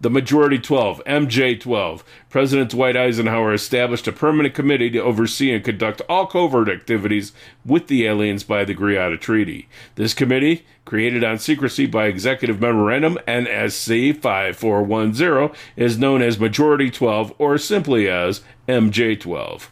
the 0.00 0.08
Majority 0.08 0.58
12, 0.58 1.02
MJ 1.04 1.60
12. 1.60 2.02
President 2.30 2.70
Dwight 2.70 2.96
Eisenhower 2.96 3.52
established 3.52 4.08
a 4.08 4.12
permanent 4.12 4.54
committee 4.54 4.88
to 4.88 4.98
oversee 4.98 5.52
and 5.52 5.62
conduct 5.62 6.00
all 6.08 6.26
covert 6.26 6.70
activities 6.70 7.32
with 7.66 7.86
the 7.88 8.06
aliens 8.06 8.42
by 8.42 8.64
the 8.64 8.74
Greada 8.74 9.20
Treaty. 9.20 9.68
This 9.96 10.14
committee, 10.14 10.64
created 10.86 11.22
on 11.22 11.38
secrecy 11.38 11.84
by 11.84 12.06
Executive 12.06 12.62
Memorandum 12.62 13.18
NSC 13.28 14.16
5410, 14.18 15.54
is 15.76 15.98
known 15.98 16.22
as 16.22 16.40
Majority 16.40 16.90
12 16.90 17.34
or 17.36 17.58
simply 17.58 18.08
as 18.08 18.40
MJ 18.66 19.20
12. 19.20 19.70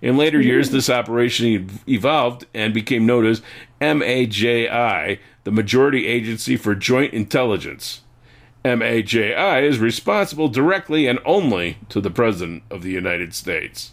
In 0.00 0.16
later 0.16 0.40
years, 0.40 0.70
this 0.70 0.88
operation 0.88 1.80
evolved 1.88 2.46
and 2.54 2.72
became 2.72 3.06
known 3.06 3.26
as 3.26 3.42
MAJI, 3.80 5.18
the 5.42 5.50
Majority 5.50 6.06
Agency 6.06 6.56
for 6.56 6.76
Joint 6.76 7.12
Intelligence. 7.12 8.02
MAJI 8.64 9.62
is 9.62 9.78
responsible 9.78 10.48
directly 10.48 11.06
and 11.06 11.18
only 11.24 11.78
to 11.90 12.00
the 12.00 12.10
President 12.10 12.62
of 12.70 12.82
the 12.82 12.90
United 12.90 13.34
States. 13.34 13.92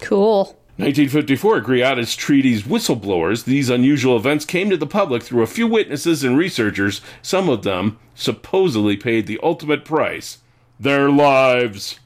Cool. 0.00 0.56
1954, 0.78 1.60
Greada's 1.60 2.14
treaties 2.14 2.62
whistleblowers. 2.62 3.44
These 3.44 3.68
unusual 3.68 4.16
events 4.16 4.44
came 4.44 4.70
to 4.70 4.76
the 4.76 4.86
public 4.86 5.24
through 5.24 5.42
a 5.42 5.48
few 5.48 5.66
witnesses 5.66 6.22
and 6.22 6.38
researchers. 6.38 7.00
Some 7.20 7.48
of 7.48 7.64
them 7.64 7.98
supposedly 8.14 8.96
paid 8.96 9.26
the 9.26 9.40
ultimate 9.42 9.84
price 9.84 10.38
their 10.78 11.10
lives. 11.10 11.98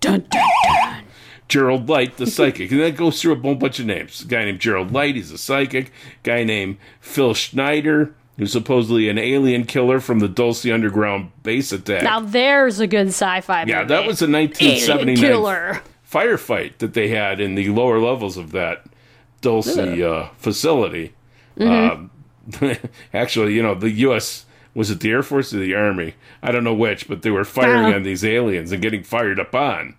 Dun, 0.00 0.26
dun, 0.30 0.50
dun. 0.64 1.04
Gerald 1.48 1.88
Light, 1.88 2.18
the 2.18 2.26
psychic. 2.26 2.70
And 2.70 2.80
that 2.80 2.96
goes 2.96 3.20
through 3.20 3.32
a 3.32 3.40
whole 3.40 3.54
bunch 3.54 3.78
of 3.78 3.86
names. 3.86 4.20
A 4.20 4.26
guy 4.26 4.44
named 4.44 4.60
Gerald 4.60 4.92
Light, 4.92 5.16
he's 5.16 5.32
a 5.32 5.38
psychic. 5.38 5.90
guy 6.22 6.44
named 6.44 6.76
Phil 7.00 7.32
Schneider, 7.32 8.14
who's 8.38 8.52
supposedly 8.52 9.08
an 9.08 9.18
alien 9.18 9.64
killer 9.64 10.00
from 10.00 10.20
the 10.20 10.28
Dulce 10.28 10.64
Underground 10.64 11.30
base 11.42 11.72
attack. 11.72 12.02
Now 12.04 12.20
there's 12.20 12.80
a 12.80 12.86
good 12.86 13.08
sci-fi 13.08 13.60
movie. 13.62 13.72
yeah, 13.72 13.84
that 13.84 14.06
was 14.06 14.22
a 14.22 14.26
Alien 14.26 14.50
1979 14.50 15.16
killer. 15.16 15.82
firefight 16.10 16.78
that 16.78 16.94
they 16.94 17.08
had 17.08 17.40
in 17.40 17.54
the 17.56 17.68
lower 17.68 17.98
levels 17.98 18.36
of 18.36 18.52
that 18.52 18.84
Dulce 19.40 19.76
uh, 19.76 20.28
facility. 20.38 21.14
Um, 21.60 22.10
actually, 23.12 23.54
you 23.54 23.62
know, 23.62 23.74
the 23.74 23.90
U.S. 23.90 24.46
was 24.74 24.90
it 24.90 25.00
the 25.00 25.10
Air 25.10 25.22
Force 25.24 25.52
or 25.52 25.58
the 25.58 25.74
Army? 25.74 26.14
I 26.42 26.52
don't 26.52 26.64
know 26.64 26.74
which, 26.74 27.08
but 27.08 27.22
they 27.22 27.30
were 27.30 27.44
firing 27.44 27.86
Uh-huh. 27.86 27.96
on 27.96 28.02
these 28.04 28.24
aliens 28.24 28.70
and 28.72 28.80
getting 28.80 29.02
fired 29.02 29.38
upon. 29.40 29.96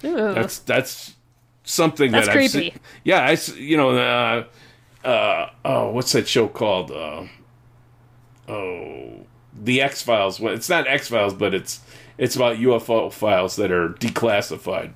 That's 0.00 0.58
that's 0.60 1.14
something 1.64 2.10
That's 2.10 2.26
that 2.26 2.32
I've 2.32 2.50
creepy. 2.50 2.70
seen. 2.70 2.80
Yeah, 3.04 3.20
I 3.24 3.36
you 3.56 3.76
know 3.76 3.90
uh, 3.96 4.44
uh, 5.06 5.50
oh 5.64 5.90
what's 5.90 6.10
that 6.12 6.26
show 6.26 6.48
called? 6.48 6.90
Oh, 8.48 9.26
the 9.54 9.80
X 9.80 10.02
Files. 10.02 10.40
Well, 10.40 10.54
it's 10.54 10.68
not 10.68 10.86
X 10.88 11.08
Files, 11.08 11.34
but 11.34 11.54
it's 11.54 11.80
it's 12.18 12.36
about 12.36 12.56
UFO 12.58 13.12
files 13.12 13.56
that 13.56 13.70
are 13.70 13.90
declassified. 13.90 14.92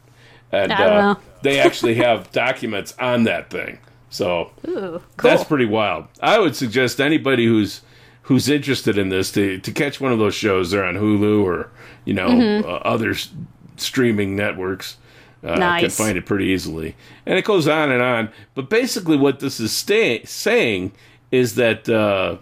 and 0.53 0.73
uh, 0.73 1.15
know. 1.15 1.21
they 1.43 1.59
actually 1.61 1.95
have 1.95 2.31
documents 2.33 2.95
on 2.99 3.25
that 3.25 3.51
thing. 3.51 3.79
So 4.11 4.51
Ooh, 4.67 5.01
cool. 5.17 5.31
that's 5.31 5.45
pretty 5.45 5.67
wild. 5.67 6.07
I 6.23 6.39
would 6.39 6.57
suggest 6.57 7.01
anybody 7.01 7.47
who's 7.47 7.83
who's 8.23 8.49
interested 8.49 8.99
in 8.99 9.09
this 9.09 9.31
to 9.33 9.59
to 9.59 9.73
catch 9.73 10.01
one 10.01 10.13
of 10.13 10.19
those 10.19 10.35
shows. 10.35 10.71
They're 10.71 10.85
on 10.85 10.95
Hulu 10.97 11.45
or 11.45 11.71
you 12.05 12.15
know 12.15 12.29
Mm-hmm. 12.29 12.69
uh, 12.69 12.73
other 12.77 13.11
s- 13.11 13.31
streaming 13.77 14.37
networks. 14.37 14.97
Uh, 15.45 15.79
Can 15.79 15.91
find 15.91 16.19
it 16.19 16.27
pretty 16.27 16.47
easily, 16.47 16.97
and 17.25 17.39
it 17.39 17.45
goes 17.45 17.69
on 17.69 17.93
and 17.93 18.03
on. 18.03 18.31
But 18.55 18.69
basically, 18.69 19.17
what 19.17 19.39
this 19.39 19.61
is 19.61 19.71
sta- 19.71 20.25
saying 20.25 20.91
is 21.31 21.55
that 21.55 21.89
uh, 21.89 22.39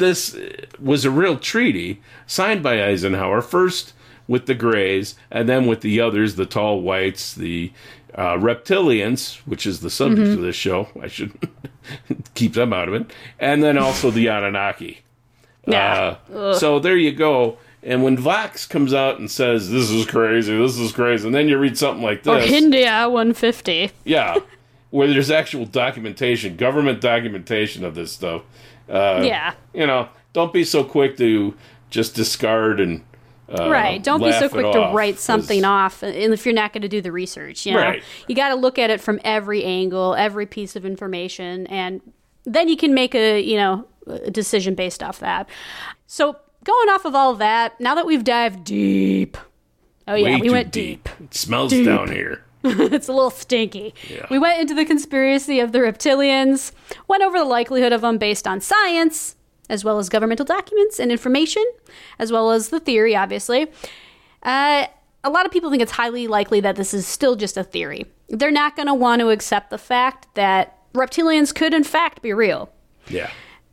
this 0.00 0.36
was 0.80 1.04
a 1.04 1.10
real 1.10 1.38
treaty 1.38 2.02
signed 2.26 2.62
by 2.64 2.84
Eisenhower 2.84 3.40
first 3.40 3.92
with 4.26 4.46
the 4.46 4.54
Greys, 4.54 5.14
and 5.30 5.48
then 5.48 5.66
with 5.66 5.80
the 5.80 6.00
others, 6.00 6.34
the 6.34 6.46
tall 6.46 6.80
whites, 6.80 7.34
the 7.34 7.72
uh, 8.14 8.34
reptilians, 8.34 9.36
which 9.46 9.66
is 9.66 9.80
the 9.80 9.90
subject 9.90 10.28
of 10.28 10.40
this 10.40 10.56
show. 10.56 10.88
I 11.00 11.06
should 11.08 11.32
keep 12.34 12.54
them 12.54 12.72
out 12.72 12.88
of 12.88 12.94
it, 12.94 13.10
and 13.38 13.62
then 13.62 13.78
also 13.78 14.10
the 14.10 14.28
Anunnaki. 14.28 15.02
Yeah. 15.66 16.16
Uh, 16.32 16.54
so 16.54 16.78
there 16.78 16.96
you 16.96 17.12
go. 17.12 17.58
And 17.82 18.02
when 18.02 18.16
Vox 18.18 18.66
comes 18.66 18.92
out 18.92 19.18
and 19.18 19.30
says, 19.30 19.70
"This 19.70 19.90
is 19.90 20.06
crazy, 20.06 20.56
this 20.56 20.78
is 20.78 20.92
crazy," 20.92 21.26
and 21.26 21.34
then 21.34 21.48
you 21.48 21.56
read 21.58 21.78
something 21.78 22.02
like 22.02 22.26
or 22.26 22.40
this, 22.40 22.50
India 22.50 23.08
150. 23.08 23.90
yeah, 24.04 24.36
where 24.90 25.08
there's 25.08 25.30
actual 25.30 25.64
documentation, 25.64 26.56
government 26.56 27.00
documentation 27.00 27.84
of 27.84 27.94
this 27.94 28.12
stuff. 28.12 28.42
Uh, 28.90 29.22
yeah. 29.24 29.54
you 29.72 29.86
know, 29.86 30.08
don't 30.32 30.52
be 30.52 30.64
so 30.64 30.82
quick 30.84 31.16
to 31.18 31.54
just 31.90 32.14
discard 32.14 32.80
and 32.80 33.04
uh, 33.48 33.68
right. 33.68 34.02
Don't 34.02 34.22
be 34.22 34.30
so 34.32 34.48
quick 34.48 34.70
to 34.72 34.92
write 34.94 35.18
something 35.18 35.64
off 35.64 36.02
and 36.04 36.32
if 36.32 36.46
you're 36.46 36.54
not 36.54 36.72
going 36.72 36.82
to 36.82 36.88
do 36.88 37.00
the 37.00 37.10
research. 37.10 37.66
You 37.66 37.74
know, 37.74 37.80
Right. 37.80 38.02
you 38.28 38.34
got 38.36 38.50
to 38.50 38.54
look 38.54 38.78
at 38.78 38.90
it 38.90 39.00
from 39.00 39.20
every 39.24 39.64
angle, 39.64 40.14
every 40.14 40.46
piece 40.46 40.76
of 40.76 40.84
information, 40.84 41.66
and 41.66 42.00
then 42.44 42.68
you 42.68 42.76
can 42.76 42.94
make 42.94 43.14
a 43.14 43.40
you 43.40 43.56
know 43.56 43.86
a 44.06 44.30
decision 44.30 44.74
based 44.74 45.02
off 45.02 45.18
that. 45.20 45.48
So 46.06 46.36
going 46.64 46.88
off 46.90 47.04
of 47.04 47.14
all 47.14 47.32
of 47.32 47.38
that, 47.38 47.80
now 47.80 47.94
that 47.96 48.06
we've 48.06 48.22
dived 48.24 48.62
deep, 48.64 49.36
oh 50.06 50.14
yeah, 50.14 50.36
way 50.36 50.40
we 50.40 50.50
went 50.50 50.70
deep. 50.70 51.08
It 51.20 51.34
smells 51.34 51.72
down 51.72 52.10
here. 52.12 52.44
it's 52.64 53.08
a 53.08 53.12
little 53.12 53.30
stinky. 53.30 53.94
Yeah. 54.08 54.26
We 54.30 54.38
went 54.38 54.60
into 54.60 54.74
the 54.74 54.84
conspiracy 54.84 55.60
of 55.60 55.72
the 55.72 55.78
reptilians, 55.78 56.72
went 57.08 57.22
over 57.22 57.38
the 57.38 57.44
likelihood 57.44 57.92
of 57.92 58.02
them 58.02 58.18
based 58.18 58.46
on 58.46 58.60
science, 58.60 59.36
as 59.68 59.84
well 59.84 59.98
as 59.98 60.08
governmental 60.08 60.44
documents 60.44 60.98
and 60.98 61.10
information, 61.10 61.64
as 62.18 62.30
well 62.30 62.50
as 62.50 62.68
the 62.68 62.80
theory, 62.80 63.16
obviously. 63.16 63.70
Uh, 64.42 64.86
a 65.22 65.30
lot 65.30 65.46
of 65.46 65.52
people 65.52 65.70
think 65.70 65.82
it's 65.82 65.92
highly 65.92 66.26
likely 66.26 66.60
that 66.60 66.76
this 66.76 66.92
is 66.92 67.06
still 67.06 67.36
just 67.36 67.56
a 67.56 67.64
theory. 67.64 68.06
They're 68.28 68.50
not 68.50 68.76
going 68.76 68.88
to 68.88 68.94
want 68.94 69.20
to 69.20 69.30
accept 69.30 69.70
the 69.70 69.78
fact 69.78 70.26
that 70.34 70.76
reptilians 70.92 71.54
could, 71.54 71.74
in 71.74 71.84
fact, 71.84 72.22
be 72.22 72.32
real. 72.32 72.70
Yeah. 73.08 73.30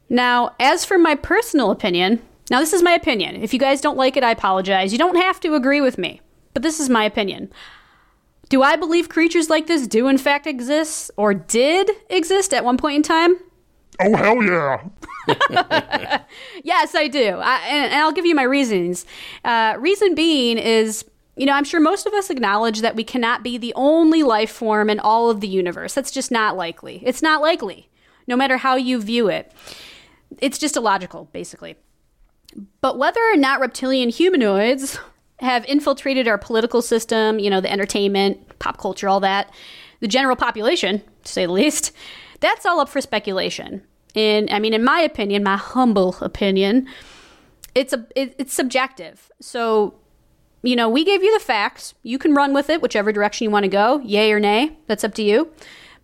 Now, 0.09 0.55
as 0.59 0.85
for 0.85 0.97
my 0.97 1.15
personal 1.15 1.71
opinion, 1.71 2.21
now 2.49 2.59
this 2.59 2.73
is 2.73 2.83
my 2.83 2.93
opinion. 2.93 3.35
If 3.35 3.53
you 3.53 3.59
guys 3.59 3.81
don't 3.81 3.97
like 3.97 4.15
it, 4.15 4.23
I 4.23 4.31
apologize. 4.31 4.91
You 4.91 4.97
don't 4.99 5.17
have 5.17 5.39
to 5.41 5.55
agree 5.55 5.81
with 5.81 5.97
me, 5.97 6.21
but 6.53 6.63
this 6.63 6.79
is 6.79 6.89
my 6.89 7.03
opinion. 7.03 7.51
Do 8.49 8.63
I 8.63 8.75
believe 8.75 9.09
creatures 9.09 9.49
like 9.49 9.67
this 9.67 9.87
do 9.87 10.07
in 10.07 10.17
fact 10.17 10.47
exist 10.47 11.11
or 11.17 11.33
did 11.33 11.91
exist 12.09 12.53
at 12.53 12.63
one 12.63 12.77
point 12.77 12.95
in 12.97 13.03
time? 13.03 13.37
Oh, 13.99 14.15
hell 14.15 14.43
yeah. 14.43 14.83
Yes, 16.63 16.95
I 16.95 17.07
do. 17.07 17.37
I, 17.37 17.59
and, 17.67 17.85
and 17.91 17.95
I'll 17.95 18.11
give 18.11 18.25
you 18.25 18.35
my 18.35 18.43
reasons. 18.43 19.05
Uh, 19.43 19.75
reason 19.79 20.15
being 20.15 20.57
is, 20.57 21.05
you 21.35 21.45
know, 21.45 21.53
I'm 21.53 21.63
sure 21.63 21.79
most 21.79 22.05
of 22.05 22.13
us 22.13 22.29
acknowledge 22.29 22.81
that 22.81 22.95
we 22.95 23.03
cannot 23.03 23.43
be 23.43 23.57
the 23.57 23.73
only 23.75 24.23
life 24.23 24.51
form 24.51 24.89
in 24.89 24.99
all 24.99 25.29
of 25.29 25.41
the 25.41 25.47
universe. 25.47 25.93
That's 25.93 26.11
just 26.11 26.31
not 26.31 26.57
likely. 26.57 27.01
It's 27.05 27.21
not 27.21 27.41
likely, 27.41 27.89
no 28.27 28.35
matter 28.35 28.57
how 28.57 28.75
you 28.75 29.01
view 29.01 29.27
it. 29.29 29.51
It's 30.39 30.57
just 30.57 30.75
illogical, 30.75 31.29
basically. 31.31 31.75
But 32.81 32.97
whether 32.97 33.21
or 33.21 33.37
not 33.37 33.59
reptilian 33.59 34.09
humanoids 34.09 34.99
have 35.39 35.65
infiltrated 35.65 36.27
our 36.27 36.37
political 36.37 36.81
system, 36.81 37.39
you 37.39 37.49
know, 37.49 37.61
the 37.61 37.71
entertainment, 37.71 38.59
pop 38.59 38.77
culture, 38.77 39.07
all 39.07 39.19
that, 39.19 39.51
the 39.99 40.07
general 40.07 40.35
population, 40.35 41.01
to 41.23 41.31
say 41.31 41.45
the 41.45 41.51
least, 41.51 41.91
that's 42.39 42.65
all 42.65 42.79
up 42.79 42.89
for 42.89 43.01
speculation. 43.01 43.83
And 44.15 44.49
I 44.49 44.59
mean, 44.59 44.73
in 44.73 44.83
my 44.83 44.99
opinion, 45.01 45.43
my 45.43 45.57
humble 45.57 46.15
opinion, 46.21 46.87
it's 47.75 47.93
a 47.93 48.07
it, 48.15 48.33
it's 48.39 48.53
subjective. 48.53 49.31
So, 49.39 49.93
you 50.63 50.75
know, 50.75 50.89
we 50.89 51.05
gave 51.05 51.21
you 51.21 51.31
the 51.37 51.43
facts. 51.43 51.93
You 52.01 52.17
can 52.17 52.33
run 52.33 52.53
with 52.53 52.69
it 52.69 52.81
whichever 52.81 53.11
direction 53.11 53.45
you 53.45 53.51
want 53.51 53.63
to 53.63 53.69
go, 53.69 53.99
yay 53.99 54.31
or 54.31 54.39
nay. 54.39 54.77
That's 54.87 55.03
up 55.03 55.13
to 55.15 55.23
you. 55.23 55.51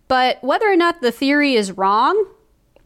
But 0.06 0.42
whether 0.44 0.70
or 0.70 0.76
not 0.76 1.00
the 1.00 1.10
theory 1.10 1.54
is 1.54 1.72
wrong, 1.72 2.24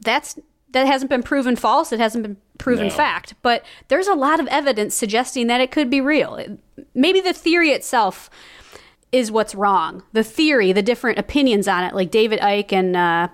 that's 0.01 0.39
that 0.73 0.87
hasn't 0.87 1.11
been 1.11 1.23
proven 1.23 1.57
false. 1.57 1.93
It 1.93 2.01
hasn't 2.01 2.23
been 2.23 2.37
proven 2.59 2.89
No. 2.89 2.93
fact. 2.93 3.35
But 3.43 3.65
there's 3.89 4.09
a 4.09 4.15
lot 4.15 4.41
of 4.41 4.47
evidence 4.49 4.95
suggesting 4.95 5.47
that 5.47 5.61
it 5.61 5.71
could 5.71 5.89
be 5.91 6.01
real. 6.01 6.39
Maybe 6.95 7.21
the 7.21 7.33
theory 7.33 7.71
itself 7.71 8.29
is 9.11 9.31
what's 9.31 9.55
wrong. 9.55 10.03
The 10.13 10.23
theory, 10.25 10.73
the 10.73 10.83
different 10.83 11.19
opinions 11.19 11.67
on 11.67 11.85
it, 11.85 11.95
like 11.95 12.11
David 12.11 12.41
Icke 12.41 12.73
and 12.73 12.97
uh, 12.97 13.29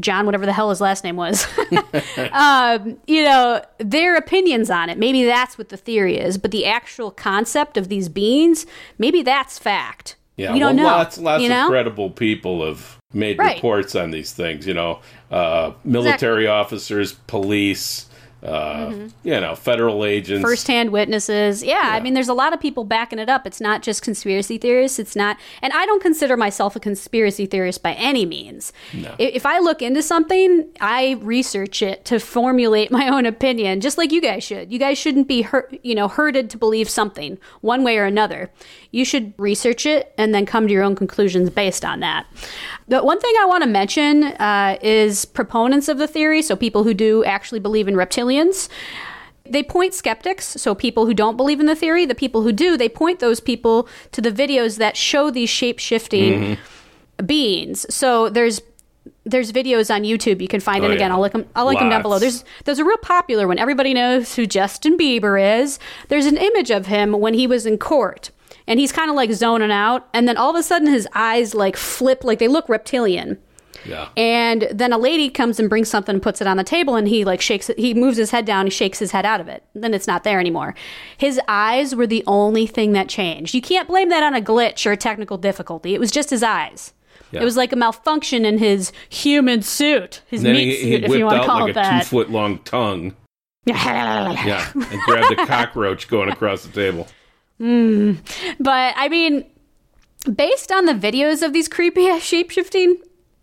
John, 0.00 0.24
whatever 0.24 0.46
the 0.46 0.52
hell 0.52 0.70
his 0.70 0.80
last 0.80 1.04
name 1.04 1.16
was, 1.16 1.46
um, 2.32 2.98
you 3.06 3.24
know, 3.24 3.62
their 3.78 4.16
opinions 4.16 4.70
on 4.70 4.88
it. 4.88 4.98
Maybe 4.98 5.24
that's 5.24 5.58
what 5.58 5.68
the 5.68 5.76
theory 5.76 6.16
is. 6.18 6.38
But 6.38 6.50
the 6.50 6.64
actual 6.66 7.10
concept 7.10 7.76
of 7.76 7.88
these 7.88 8.08
beings, 8.08 8.66
maybe 8.98 9.22
that's 9.22 9.58
fact. 9.58 10.16
Yeah, 10.36 10.54
we 10.54 10.58
don't 10.58 10.76
well, 10.76 10.84
know. 10.86 10.96
lots, 10.96 11.18
lots 11.18 11.42
you 11.42 11.50
know? 11.50 11.64
of 11.66 11.70
credible 11.70 12.08
people 12.10 12.64
have 12.66 12.96
made 13.12 13.38
Right. 13.38 13.56
reports 13.56 13.94
on 13.94 14.10
these 14.10 14.32
things. 14.32 14.66
You 14.66 14.72
know, 14.72 15.00
uh, 15.30 15.72
military 15.84 16.46
officers, 16.46 17.12
police, 17.26 18.06
uh, 18.42 18.94
you 19.22 19.38
know, 19.40 19.54
federal 19.54 20.04
agents. 20.04 20.42
First-hand 20.42 20.90
witnesses. 20.90 21.62
Yeah, 21.62 21.80
I 21.84 22.00
mean, 22.00 22.14
there's 22.14 22.28
a 22.28 22.34
lot 22.34 22.52
of 22.52 22.60
people 22.60 22.84
backing 22.84 23.18
it 23.18 23.28
up. 23.28 23.46
It's 23.46 23.60
not 23.60 23.82
just 23.82 24.02
conspiracy 24.02 24.56
theorists. 24.58 24.98
It's 24.98 25.14
not, 25.14 25.36
and 25.62 25.72
I 25.72 25.84
don't 25.86 26.02
consider 26.02 26.36
myself 26.36 26.74
a 26.76 26.80
conspiracy 26.80 27.46
theorist 27.46 27.82
by 27.82 27.92
any 27.94 28.24
means. 28.24 28.72
I- 28.94 29.14
If 29.18 29.44
I 29.46 29.58
look 29.58 29.82
into 29.82 30.02
something, 30.02 30.66
I 30.80 31.18
research 31.20 31.82
it 31.82 32.04
to 32.06 32.18
formulate 32.18 32.90
my 33.00 33.08
own 33.08 33.26
opinion, 33.26 33.80
just 33.80 33.98
like 33.98 34.10
you 34.12 34.20
guys 34.20 34.42
should. 34.42 34.72
You 34.72 34.78
guys 34.78 34.96
shouldn't 34.98 35.28
be 35.28 35.42
hurt, 35.42 35.78
you 35.82 35.94
know, 35.94 36.08
herded 36.08 36.50
to 36.50 36.58
believe 36.58 36.88
something 36.88 37.38
one 37.60 37.84
way 37.84 37.98
or 37.98 38.04
another. 38.04 38.50
You 38.90 39.04
should 39.04 39.34
research 39.38 39.86
it 39.86 40.12
and 40.18 40.34
then 40.34 40.46
come 40.46 40.66
to 40.66 40.72
your 40.72 40.82
own 40.82 40.96
conclusions 40.96 41.50
based 41.50 41.84
on 41.84 42.00
that. 42.00 42.26
The 42.90 43.04
one 43.04 43.20
thing 43.20 43.32
I 43.40 43.46
want 43.46 43.62
to 43.62 43.68
mention 43.68 44.24
uh, 44.24 44.76
is 44.82 45.24
proponents 45.24 45.86
of 45.86 45.98
the 45.98 46.08
theory, 46.08 46.42
so 46.42 46.56
people 46.56 46.82
who 46.82 46.92
do 46.92 47.24
actually 47.24 47.60
believe 47.60 47.86
in 47.86 47.94
reptilians. 47.94 48.68
They 49.48 49.62
point 49.62 49.94
skeptics, 49.94 50.44
so 50.44 50.74
people 50.74 51.06
who 51.06 51.14
don't 51.14 51.36
believe 51.36 51.60
in 51.60 51.66
the 51.66 51.76
theory, 51.76 52.04
the 52.04 52.16
people 52.16 52.42
who 52.42 52.50
do, 52.50 52.76
they 52.76 52.88
point 52.88 53.20
those 53.20 53.38
people 53.38 53.88
to 54.10 54.20
the 54.20 54.32
videos 54.32 54.78
that 54.78 54.96
show 54.96 55.30
these 55.30 55.48
shape 55.48 55.78
shifting 55.78 56.58
beings. 57.24 57.86
So 57.94 58.28
there's 58.28 58.60
there's 59.24 59.52
videos 59.52 59.94
on 59.94 60.02
YouTube 60.02 60.40
you 60.40 60.48
can 60.48 60.60
find, 60.60 60.82
Oh, 60.82 60.86
and 60.86 60.94
again, 60.94 61.10
yeah. 61.10 61.14
I'll 61.14 61.20
link 61.20 61.32
them. 61.32 61.46
I'll 61.54 61.66
link 61.66 61.78
them 61.78 61.90
down 61.90 62.02
below. 62.02 62.18
There's 62.18 62.44
there's 62.64 62.80
a 62.80 62.84
real 62.84 62.98
popular 62.98 63.46
one. 63.46 63.58
Everybody 63.58 63.94
knows 63.94 64.34
who 64.34 64.46
Justin 64.46 64.98
Bieber 64.98 65.62
is. 65.62 65.78
There's 66.08 66.26
an 66.26 66.36
image 66.36 66.70
of 66.72 66.86
him 66.86 67.12
when 67.12 67.34
he 67.34 67.46
was 67.46 67.66
in 67.66 67.78
court, 67.78 68.30
and 68.70 68.78
he's 68.78 68.92
kind 68.92 69.10
of 69.10 69.16
like 69.16 69.32
zoning 69.32 69.72
out, 69.72 70.08
and 70.14 70.28
then 70.28 70.36
all 70.36 70.48
of 70.48 70.56
a 70.56 70.62
sudden 70.62 70.88
his 70.88 71.08
eyes 71.12 71.54
like 71.54 71.76
flip, 71.76 72.22
like 72.22 72.38
they 72.38 72.48
look 72.48 72.68
reptilian. 72.68 73.36
Yeah. 73.84 74.08
And 74.16 74.68
then 74.72 74.92
a 74.92 74.98
lady 74.98 75.28
comes 75.28 75.58
and 75.58 75.68
brings 75.68 75.88
something 75.88 76.14
and 76.14 76.22
puts 76.22 76.40
it 76.40 76.46
on 76.46 76.56
the 76.56 76.64
table 76.64 76.96
and 76.96 77.08
he 77.08 77.24
like 77.24 77.40
shakes 77.40 77.70
it 77.70 77.78
he 77.78 77.94
moves 77.94 78.16
his 78.16 78.30
head 78.30 78.44
down, 78.44 78.66
he 78.66 78.70
shakes 78.70 78.98
his 78.98 79.10
head 79.10 79.24
out 79.24 79.40
of 79.40 79.48
it. 79.48 79.64
Then 79.74 79.94
it's 79.94 80.06
not 80.06 80.22
there 80.22 80.38
anymore. 80.38 80.74
His 81.16 81.40
eyes 81.48 81.94
were 81.94 82.06
the 82.06 82.22
only 82.26 82.66
thing 82.66 82.92
that 82.92 83.08
changed. 83.08 83.54
You 83.54 83.62
can't 83.62 83.88
blame 83.88 84.08
that 84.10 84.22
on 84.22 84.34
a 84.34 84.40
glitch 84.40 84.86
or 84.86 84.92
a 84.92 84.96
technical 84.96 85.38
difficulty. 85.38 85.94
It 85.94 86.00
was 86.00 86.10
just 86.10 86.30
his 86.30 86.42
eyes. 86.42 86.92
Yeah. 87.32 87.40
It 87.40 87.44
was 87.44 87.56
like 87.56 87.72
a 87.72 87.76
malfunction 87.76 88.44
in 88.44 88.58
his 88.58 88.92
human 89.08 89.62
suit, 89.62 90.22
his 90.26 90.44
meat 90.44 90.56
he, 90.56 90.76
he 90.76 90.92
suit, 90.96 91.04
if 91.04 91.16
you 91.16 91.24
want 91.24 91.42
to 91.42 91.46
call 91.46 91.60
like 91.60 91.70
it 91.70 91.76
a 91.76 91.82
two 91.82 91.88
that. 91.88 92.06
foot 92.06 92.30
long 92.30 92.58
tongue. 92.60 93.14
Yeah. 93.66 94.70
And 94.74 95.00
grabbed 95.02 95.38
a 95.38 95.46
cockroach 95.46 96.08
going 96.08 96.28
across 96.28 96.64
the 96.64 96.72
table. 96.72 97.06
But 97.60 98.94
I 98.96 99.08
mean, 99.08 99.44
based 100.34 100.72
on 100.72 100.86
the 100.86 100.94
videos 100.94 101.42
of 101.42 101.52
these 101.52 101.68
creepy 101.68 102.08
ass 102.08 102.22
shape 102.22 102.50
shifting 102.50 102.96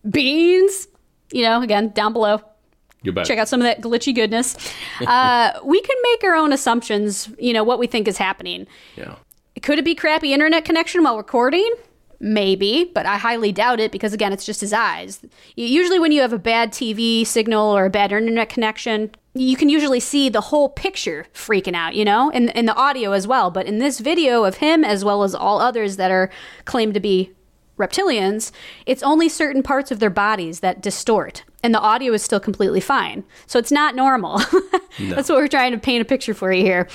beings, 0.09 0.87
you 1.31 1.43
know, 1.43 1.61
again, 1.61 1.89
down 1.89 2.13
below, 2.13 2.41
You 3.03 3.11
bet. 3.11 3.25
check 3.25 3.37
out 3.37 3.47
some 3.47 3.61
of 3.61 3.65
that 3.65 3.81
glitchy 3.81 4.13
goodness. 4.13 4.55
Uh, 5.05 5.51
we 5.63 5.81
can 5.81 5.95
make 6.03 6.23
our 6.23 6.35
own 6.35 6.51
assumptions, 6.53 7.29
you 7.39 7.53
know, 7.53 7.63
what 7.63 7.79
we 7.79 7.87
think 7.87 8.07
is 8.07 8.17
happening. 8.17 8.67
Yeah. 8.95 9.15
Could 9.61 9.79
it 9.79 9.85
be 9.85 9.95
crappy 9.95 10.33
internet 10.33 10.65
connection 10.65 11.03
while 11.03 11.17
recording? 11.17 11.71
Maybe, 12.19 12.89
but 12.95 13.05
I 13.05 13.17
highly 13.17 13.51
doubt 13.51 13.79
it 13.79 13.91
because 13.91 14.11
again, 14.13 14.33
it's 14.33 14.45
just 14.45 14.61
his 14.61 14.73
eyes. 14.73 15.21
Usually, 15.55 15.99
when 15.99 16.11
you 16.11 16.21
have 16.21 16.33
a 16.33 16.39
bad 16.39 16.71
TV 16.71 17.25
signal 17.25 17.75
or 17.77 17.85
a 17.85 17.89
bad 17.91 18.11
internet 18.11 18.49
connection, 18.49 19.11
you 19.41 19.55
can 19.57 19.69
usually 19.69 19.99
see 19.99 20.29
the 20.29 20.41
whole 20.41 20.69
picture 20.69 21.25
freaking 21.33 21.75
out, 21.75 21.95
you 21.95 22.05
know, 22.05 22.29
and 22.31 22.49
in 22.51 22.65
the 22.65 22.75
audio 22.75 23.11
as 23.11 23.27
well. 23.27 23.49
But 23.51 23.65
in 23.65 23.79
this 23.79 23.99
video 23.99 24.43
of 24.43 24.57
him, 24.57 24.83
as 24.83 25.03
well 25.05 25.23
as 25.23 25.33
all 25.35 25.59
others 25.59 25.97
that 25.97 26.11
are 26.11 26.29
claimed 26.65 26.93
to 26.93 26.99
be 26.99 27.31
reptilians, 27.77 28.51
it's 28.85 29.03
only 29.03 29.29
certain 29.29 29.61
parts 29.63 29.91
of 29.91 29.99
their 29.99 30.09
bodies 30.09 30.61
that 30.61 30.81
distort, 30.81 31.43
and 31.63 31.73
the 31.73 31.79
audio 31.79 32.13
is 32.13 32.23
still 32.23 32.39
completely 32.39 32.79
fine. 32.81 33.23
So 33.45 33.59
it's 33.59 33.71
not 33.71 33.95
normal. 33.95 34.39
That's 34.99 35.29
what 35.29 35.37
we're 35.37 35.47
trying 35.47 35.73
to 35.73 35.77
paint 35.77 36.01
a 36.01 36.05
picture 36.05 36.33
for 36.33 36.51
you 36.51 36.63
here. 36.63 36.87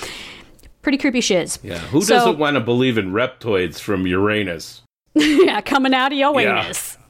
Pretty 0.81 0.97
creepy 0.97 1.21
shiz. 1.21 1.59
Yeah. 1.63 1.77
Who 1.79 2.01
So- 2.01 2.15
doesn't 2.15 2.37
want 2.37 2.55
to 2.55 2.59
believe 2.59 2.97
in 2.97 3.11
reptoids 3.13 3.79
from 3.79 4.05
Uranus? 4.05 4.81
yeah, 5.13 5.61
coming 5.61 5.93
out 5.93 6.11
of 6.11 6.17
your 6.17 6.39
Yeah. 6.41 6.63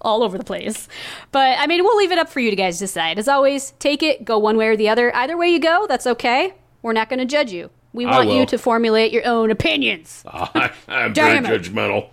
All 0.03 0.21
over 0.23 0.37
the 0.37 0.43
place. 0.43 0.87
But 1.31 1.57
I 1.59 1.67
mean, 1.67 1.83
we'll 1.83 1.97
leave 1.97 2.11
it 2.11 2.17
up 2.17 2.29
for 2.29 2.39
you 2.39 2.49
to 2.49 2.55
guys 2.55 2.77
decide. 2.79 3.17
As 3.17 3.27
always, 3.27 3.71
take 3.79 4.03
it, 4.03 4.25
go 4.25 4.37
one 4.37 4.57
way 4.57 4.67
or 4.67 4.75
the 4.75 4.89
other. 4.89 5.15
Either 5.15 5.37
way 5.37 5.49
you 5.49 5.59
go, 5.59 5.85
that's 5.87 6.05
okay. 6.05 6.53
We're 6.81 6.93
not 6.93 7.09
going 7.09 7.19
to 7.19 7.25
judge 7.25 7.51
you. 7.51 7.69
We 7.93 8.05
I 8.05 8.17
want 8.17 8.29
you 8.29 8.45
to 8.47 8.57
formulate 8.57 9.11
your 9.13 9.25
own 9.25 9.51
opinions. 9.51 10.23
I, 10.27 10.71
I'm 10.87 11.13
very 11.13 11.37
it. 11.37 11.43
judgmental. 11.43 12.09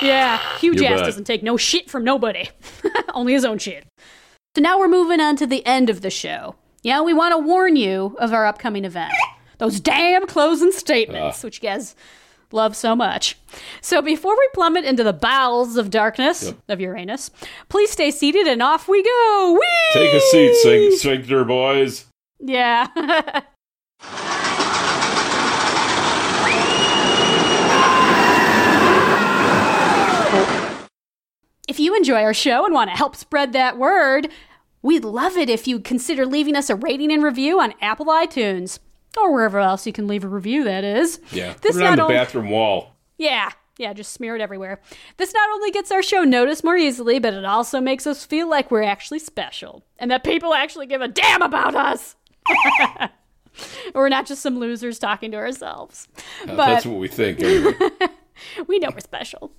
Yeah, 0.00 0.38
huge 0.58 0.80
You 0.80 0.86
ass 0.86 1.00
bet. 1.00 1.06
doesn't 1.06 1.24
take 1.24 1.42
no 1.42 1.56
shit 1.56 1.90
from 1.90 2.04
nobody, 2.04 2.48
only 3.14 3.32
his 3.32 3.44
own 3.44 3.58
shit. 3.58 3.84
So 4.54 4.62
now 4.62 4.78
we're 4.78 4.88
moving 4.88 5.20
on 5.20 5.36
to 5.36 5.46
the 5.46 5.66
end 5.66 5.90
of 5.90 6.00
the 6.00 6.10
show. 6.10 6.54
Yeah, 6.82 7.00
we 7.02 7.12
want 7.12 7.32
to 7.32 7.38
warn 7.38 7.76
you 7.76 8.16
of 8.18 8.32
our 8.32 8.46
upcoming 8.46 8.84
event. 8.84 9.12
Those 9.58 9.80
damn 9.80 10.26
closing 10.26 10.70
statements, 10.70 11.42
uh. 11.42 11.46
which 11.46 11.62
you 11.62 11.68
guys 11.68 11.96
love 12.52 12.76
so 12.76 12.96
much. 12.96 13.36
So 13.80 14.02
before 14.02 14.36
we 14.36 14.48
plummet 14.54 14.84
into 14.84 15.04
the 15.04 15.12
bowels 15.12 15.76
of 15.76 15.90
darkness 15.90 16.52
of 16.68 16.80
Uranus, 16.80 17.30
please 17.68 17.90
stay 17.90 18.10
seated 18.10 18.46
and 18.46 18.62
off 18.62 18.88
we 18.88 19.02
go. 19.02 19.52
Whee! 19.58 19.92
Take 19.92 20.14
a 20.14 20.20
seat, 20.20 20.54
Sink- 20.62 21.00
Sphincter 21.00 21.44
boys. 21.44 22.06
Yeah. 22.40 22.86
if 31.68 31.80
you 31.80 31.94
enjoy 31.96 32.22
our 32.22 32.34
show 32.34 32.64
and 32.64 32.74
want 32.74 32.90
to 32.90 32.96
help 32.96 33.16
spread 33.16 33.52
that 33.52 33.78
word, 33.78 34.28
we'd 34.82 35.04
love 35.04 35.36
it 35.36 35.50
if 35.50 35.66
you'd 35.66 35.84
consider 35.84 36.24
leaving 36.26 36.56
us 36.56 36.70
a 36.70 36.76
rating 36.76 37.12
and 37.12 37.22
review 37.22 37.60
on 37.60 37.74
Apple 37.80 38.06
iTunes 38.06 38.78
or 39.16 39.32
wherever 39.32 39.58
else 39.58 39.86
you 39.86 39.92
can 39.92 40.06
leave 40.06 40.24
a 40.24 40.28
review. 40.28 40.64
That 40.64 40.84
is. 40.84 41.20
Yeah. 41.32 41.54
This 41.60 41.76
Put 41.76 41.82
it 41.82 41.86
on 41.88 41.96
the 41.96 42.04
on- 42.04 42.10
bathroom 42.10 42.50
wall. 42.50 42.96
Yeah. 43.18 43.50
Yeah, 43.78 43.92
just 43.92 44.12
smear 44.14 44.34
it 44.34 44.40
everywhere. 44.40 44.80
This 45.18 45.34
not 45.34 45.50
only 45.50 45.70
gets 45.70 45.92
our 45.92 46.02
show 46.02 46.24
noticed 46.24 46.64
more 46.64 46.76
easily, 46.76 47.18
but 47.18 47.34
it 47.34 47.44
also 47.44 47.78
makes 47.78 48.06
us 48.06 48.24
feel 48.24 48.48
like 48.48 48.70
we're 48.70 48.82
actually 48.82 49.18
special 49.18 49.84
and 49.98 50.10
that 50.10 50.24
people 50.24 50.54
actually 50.54 50.86
give 50.86 51.02
a 51.02 51.08
damn 51.08 51.42
about 51.42 51.74
us. 51.74 52.16
we're 53.94 54.08
not 54.08 54.26
just 54.26 54.40
some 54.42 54.58
losers 54.58 54.98
talking 54.98 55.30
to 55.32 55.36
ourselves. 55.36 56.08
Uh, 56.42 56.56
but 56.56 56.56
that's 56.56 56.86
what 56.86 56.98
we 56.98 57.08
think. 57.08 57.40
Anyway. 57.42 57.74
we 58.66 58.78
know 58.78 58.88
we're 58.92 59.00
special. 59.00 59.52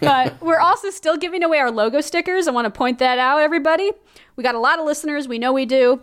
But 0.00 0.40
we're 0.42 0.60
also 0.60 0.90
still 0.90 1.16
giving 1.16 1.42
away 1.42 1.58
our 1.58 1.70
logo 1.70 2.00
stickers. 2.00 2.48
I 2.48 2.50
want 2.50 2.66
to 2.66 2.70
point 2.70 2.98
that 2.98 3.18
out, 3.18 3.40
everybody. 3.40 3.92
We 4.36 4.44
got 4.44 4.54
a 4.54 4.60
lot 4.60 4.78
of 4.78 4.84
listeners. 4.86 5.28
We 5.28 5.38
know 5.38 5.52
we 5.52 5.66
do. 5.66 6.00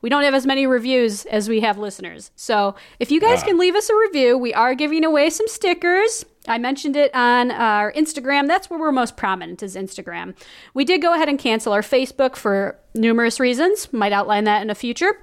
We 0.00 0.08
don't 0.08 0.22
have 0.22 0.34
as 0.34 0.46
many 0.46 0.66
reviews 0.66 1.24
as 1.26 1.48
we 1.48 1.60
have 1.60 1.76
listeners. 1.76 2.30
So 2.36 2.76
if 3.00 3.10
you 3.10 3.20
guys 3.20 3.42
can 3.42 3.58
leave 3.58 3.74
us 3.74 3.90
a 3.90 3.96
review, 3.96 4.38
we 4.38 4.54
are 4.54 4.74
giving 4.74 5.04
away 5.04 5.28
some 5.30 5.48
stickers. 5.48 6.24
I 6.46 6.58
mentioned 6.58 6.96
it 6.96 7.12
on 7.14 7.50
our 7.50 7.92
Instagram. 7.92 8.46
That's 8.46 8.70
where 8.70 8.78
we're 8.78 8.92
most 8.92 9.16
prominent 9.16 9.62
is 9.62 9.74
Instagram. 9.74 10.36
We 10.72 10.84
did 10.84 11.02
go 11.02 11.14
ahead 11.14 11.28
and 11.28 11.38
cancel 11.38 11.72
our 11.72 11.82
Facebook 11.82 12.36
for 12.36 12.78
numerous 12.94 13.40
reasons. 13.40 13.92
Might 13.92 14.12
outline 14.12 14.44
that 14.44 14.62
in 14.62 14.70
a 14.70 14.74
future. 14.74 15.18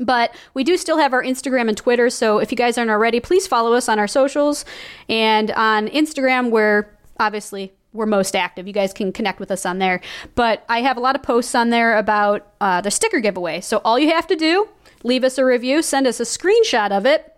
But 0.00 0.34
we 0.54 0.64
do 0.64 0.76
still 0.76 0.98
have 0.98 1.12
our 1.12 1.22
Instagram 1.22 1.68
and 1.68 1.76
Twitter, 1.76 2.08
so 2.08 2.38
if 2.38 2.50
you 2.50 2.56
guys 2.56 2.78
aren't 2.78 2.90
already, 2.90 3.20
please 3.20 3.46
follow 3.46 3.74
us 3.74 3.90
on 3.90 3.98
our 3.98 4.08
socials. 4.08 4.64
And 5.08 5.50
on 5.50 5.86
Instagram, 5.88 6.50
we're 6.50 6.88
obviously 7.20 7.74
we're 7.92 8.06
most 8.06 8.34
active. 8.34 8.66
You 8.66 8.72
guys 8.72 8.92
can 8.92 9.12
connect 9.12 9.38
with 9.40 9.50
us 9.50 9.66
on 9.66 9.78
there. 9.78 10.00
But 10.34 10.64
I 10.68 10.80
have 10.80 10.96
a 10.96 11.00
lot 11.00 11.14
of 11.16 11.22
posts 11.22 11.54
on 11.54 11.70
there 11.70 11.96
about 11.98 12.46
uh, 12.60 12.80
the 12.80 12.90
sticker 12.90 13.20
giveaway. 13.20 13.60
So 13.60 13.80
all 13.84 13.98
you 13.98 14.10
have 14.10 14.26
to 14.28 14.36
do, 14.36 14.68
leave 15.04 15.24
us 15.24 15.38
a 15.38 15.44
review, 15.44 15.82
send 15.82 16.06
us 16.06 16.18
a 16.20 16.24
screenshot 16.24 16.90
of 16.90 17.04
it, 17.06 17.28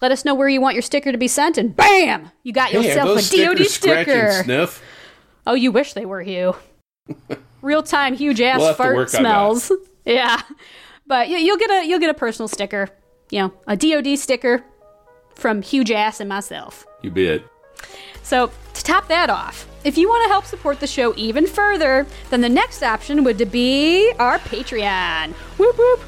let 0.00 0.12
us 0.12 0.24
know 0.24 0.34
where 0.34 0.48
you 0.48 0.60
want 0.60 0.74
your 0.74 0.82
sticker 0.82 1.10
to 1.12 1.18
be 1.18 1.28
sent, 1.28 1.56
and 1.58 1.74
bam, 1.74 2.30
you 2.42 2.52
got 2.52 2.70
Hey, 2.70 2.82
yourself 2.86 3.10
a 3.10 3.14
DoD 3.14 3.66
stickers 3.66 3.74
scratch 3.74 4.08
and 4.08 4.68
sticker. 4.68 4.70
Oh, 5.46 5.54
you 5.54 5.72
wish 5.72 5.92
they 5.94 6.04
were 6.04 6.22
Hugh. 6.22 6.54
Real 7.62 7.82
time, 7.82 8.14
huge 8.14 8.40
ass 8.40 8.60
We'll 8.60 8.74
fart 8.74 8.94
work 8.96 9.14
on 9.14 9.22
that. 9.22 9.28
smells. 9.28 9.72
Yeah, 10.06 10.42
but 11.06 11.30
you, 11.30 11.38
you'll 11.38 11.56
get 11.56 11.70
a 11.70 11.86
you'll 11.88 11.98
get 11.98 12.10
a 12.10 12.14
personal 12.14 12.46
sticker. 12.46 12.90
You 13.30 13.38
know, 13.38 13.54
a 13.66 13.74
DoD 13.74 14.18
sticker 14.18 14.62
from 15.34 15.62
huge 15.62 15.90
ass 15.90 16.20
and 16.20 16.28
myself. 16.28 16.84
You 17.02 17.10
bet. 17.10 17.42
So 18.22 18.50
to 18.74 18.84
top 18.84 19.08
that 19.08 19.30
off, 19.30 19.66
if 19.84 19.98
you 19.98 20.08
want 20.08 20.24
to 20.24 20.28
help 20.28 20.46
support 20.46 20.80
the 20.80 20.86
show 20.86 21.14
even 21.16 21.46
further, 21.46 22.06
then 22.30 22.40
the 22.40 22.48
next 22.48 22.82
option 22.82 23.22
would 23.24 23.50
be 23.52 24.12
our 24.18 24.38
Patreon. 24.38 25.32
Whoop 25.58 25.78
whoop. 25.78 26.00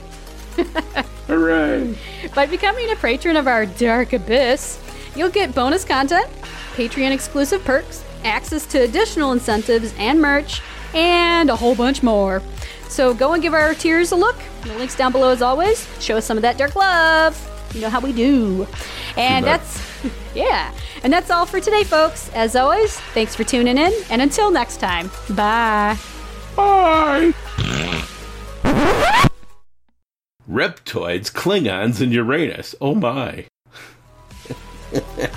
Hooray. 1.26 1.96
By 2.34 2.46
becoming 2.46 2.90
a 2.90 2.96
patron 2.96 3.36
of 3.36 3.46
our 3.46 3.66
Dark 3.66 4.14
Abyss, 4.14 4.80
you'll 5.14 5.30
get 5.30 5.54
bonus 5.54 5.84
content, 5.84 6.28
Patreon 6.74 7.10
exclusive 7.10 7.64
perks, 7.64 8.04
access 8.24 8.64
to 8.66 8.78
additional 8.78 9.32
incentives 9.32 9.92
and 9.98 10.20
merch, 10.20 10.62
and 10.94 11.50
a 11.50 11.56
whole 11.56 11.74
bunch 11.74 12.02
more. 12.02 12.42
So 12.88 13.12
go 13.12 13.34
and 13.34 13.42
give 13.42 13.52
our 13.52 13.74
tiers 13.74 14.12
a 14.12 14.16
look. 14.16 14.36
The 14.62 14.74
link's 14.74 14.96
down 14.96 15.12
below 15.12 15.30
as 15.30 15.42
always. 15.42 15.86
Show 16.02 16.16
us 16.16 16.24
some 16.24 16.38
of 16.38 16.42
that 16.42 16.56
dark 16.56 16.76
love. 16.76 17.38
You 17.74 17.82
know 17.82 17.90
how 17.90 18.00
we 18.00 18.12
do. 18.12 18.66
And 19.16 19.44
that's, 19.44 19.80
yeah. 20.34 20.72
And 21.02 21.12
that's 21.12 21.30
all 21.30 21.46
for 21.46 21.60
today, 21.60 21.84
folks. 21.84 22.30
As 22.34 22.56
always, 22.56 22.98
thanks 23.14 23.34
for 23.34 23.44
tuning 23.44 23.78
in. 23.78 23.92
And 24.10 24.22
until 24.22 24.50
next 24.50 24.78
time, 24.78 25.10
bye. 25.30 25.96
Bye. 26.56 27.32
Reptoids, 30.48 31.32
Klingons, 31.32 32.00
and 32.00 32.12
Uranus. 32.12 32.74
Oh 32.80 32.94
my. 32.94 33.46